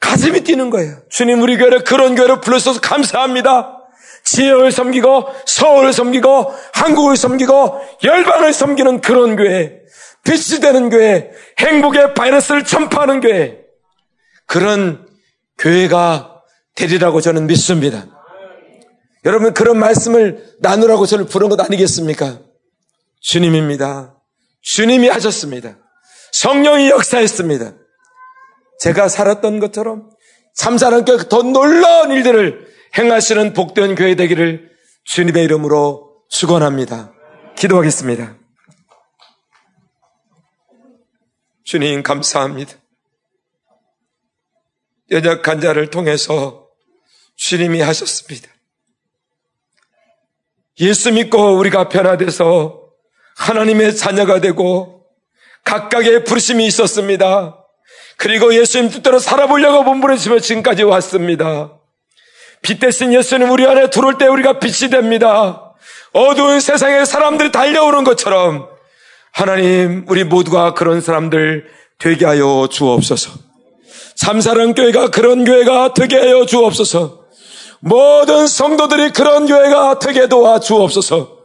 가슴이 0.00 0.42
뛰는 0.42 0.70
거예요. 0.70 0.96
주님 1.10 1.42
우리 1.42 1.56
교회를 1.56 1.84
그런 1.84 2.14
교회를 2.14 2.40
불러주셔서 2.40 2.80
감사합니다. 2.80 3.80
지역을 4.24 4.72
섬기고 4.72 5.26
서울을 5.44 5.92
섬기고 5.92 6.54
한국을 6.72 7.16
섬기고 7.16 7.80
열방을 8.02 8.52
섬기는 8.52 9.00
그런 9.00 9.36
교회 9.36 9.83
빛이 10.24 10.60
되는 10.60 10.88
교회 10.90 11.30
행복의 11.58 12.14
바이러스를 12.14 12.64
전파하는 12.64 13.20
교회 13.20 13.58
그런 14.46 15.06
교회가 15.58 16.42
되리라고 16.74 17.20
저는 17.20 17.46
믿습니다. 17.46 18.06
여러분 19.24 19.54
그런 19.54 19.78
말씀을 19.78 20.56
나누라고 20.60 21.06
저를 21.06 21.26
부른 21.26 21.48
것 21.48 21.60
아니겠습니까? 21.60 22.40
주님입니다. 23.20 24.14
주님이 24.60 25.08
하셨습니다. 25.08 25.78
성령이 26.32 26.90
역사했습니다. 26.90 27.74
제가 28.80 29.08
살았던 29.08 29.60
것처럼 29.60 30.10
참사랑께 30.54 31.28
더 31.28 31.42
놀라운 31.42 32.10
일들을 32.10 32.66
행하시는 32.98 33.52
복된 33.54 33.94
교회 33.94 34.14
되기를 34.14 34.70
주님의 35.04 35.44
이름으로 35.44 36.22
축원합니다. 36.28 37.12
기도하겠습니다. 37.56 38.43
주님 41.64 42.02
감사합니다. 42.02 42.74
연약한 45.10 45.60
자를 45.60 45.90
통해서 45.90 46.68
주님이 47.36 47.80
하셨습니다. 47.80 48.48
예수 50.80 51.12
믿고 51.12 51.56
우리가 51.56 51.88
변화돼서 51.88 52.82
하나님의 53.36 53.96
자녀가 53.96 54.40
되고 54.40 55.06
각각의 55.64 56.24
부르심이 56.24 56.66
있었습니다. 56.66 57.58
그리고 58.16 58.54
예수님 58.54 58.90
뜻대로 58.90 59.18
살아보려고 59.18 59.82
몸부림치며 59.82 60.40
지금까지 60.40 60.82
왔습니다. 60.82 61.78
빛 62.62 62.78
대신 62.78 63.12
예수님 63.12 63.50
우리 63.50 63.66
안에 63.66 63.90
들어올 63.90 64.18
때 64.18 64.26
우리가 64.26 64.58
빛이 64.58 64.90
됩니다. 64.90 65.74
어두운 66.12 66.60
세상에 66.60 67.04
사람들이 67.04 67.50
달려오는 67.50 68.04
것처럼 68.04 68.73
하나님 69.34 70.04
우리 70.08 70.22
모두가 70.22 70.74
그런 70.74 71.00
사람들 71.00 71.64
되게 71.98 72.24
하여 72.24 72.68
주옵소서. 72.70 73.32
삼사랑 74.14 74.74
교회가 74.74 75.10
그런 75.10 75.44
교회가 75.44 75.92
되게 75.92 76.16
하여 76.16 76.46
주옵소서. 76.46 77.24
모든 77.80 78.46
성도들이 78.46 79.10
그런 79.10 79.46
교회가 79.46 79.98
되게 79.98 80.28
도와 80.28 80.60
주옵소서. 80.60 81.36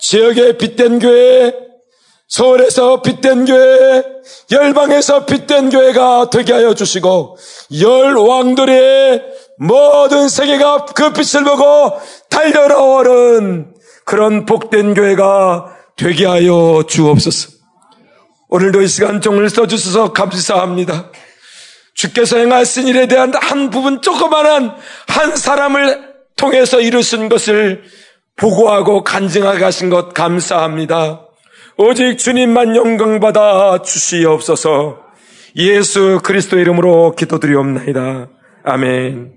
지역의 0.00 0.58
빛된 0.58 0.98
교회, 0.98 1.54
서울에서 2.26 3.02
빛된 3.02 3.44
교회, 3.44 4.02
열방에서 4.50 5.24
빛된 5.24 5.70
교회가 5.70 6.30
되게 6.30 6.52
하여 6.52 6.74
주시고, 6.74 7.36
열 7.80 8.16
왕들의 8.16 9.22
모든 9.58 10.28
세계가 10.28 10.86
그 10.86 11.12
빛을 11.12 11.44
보고 11.44 12.00
달려나오는 12.28 13.74
그런 14.04 14.44
복된 14.44 14.94
교회가 14.94 15.77
되게 15.98 16.26
하여 16.26 16.84
주옵소서. 16.88 17.58
오늘도 18.48 18.82
이 18.82 18.88
시간 18.88 19.20
종을 19.20 19.50
써주셔서 19.50 20.12
감사합니다. 20.12 21.10
주께서 21.94 22.38
행하신 22.38 22.86
일에 22.86 23.08
대한 23.08 23.34
한 23.34 23.70
부분 23.70 24.00
조그만한 24.00 24.76
한 25.08 25.36
사람을 25.36 26.08
통해서 26.36 26.80
이루신 26.80 27.28
것을 27.28 27.82
보고하고 28.36 29.02
간증하게 29.02 29.64
하신 29.64 29.90
것 29.90 30.14
감사합니다. 30.14 31.26
오직 31.76 32.16
주님만 32.16 32.76
영광받아 32.76 33.82
주시옵소서 33.82 35.00
예수 35.56 36.20
그리스도 36.22 36.58
이름으로 36.58 37.16
기도드리옵나이다. 37.16 38.28
아멘. 38.64 39.32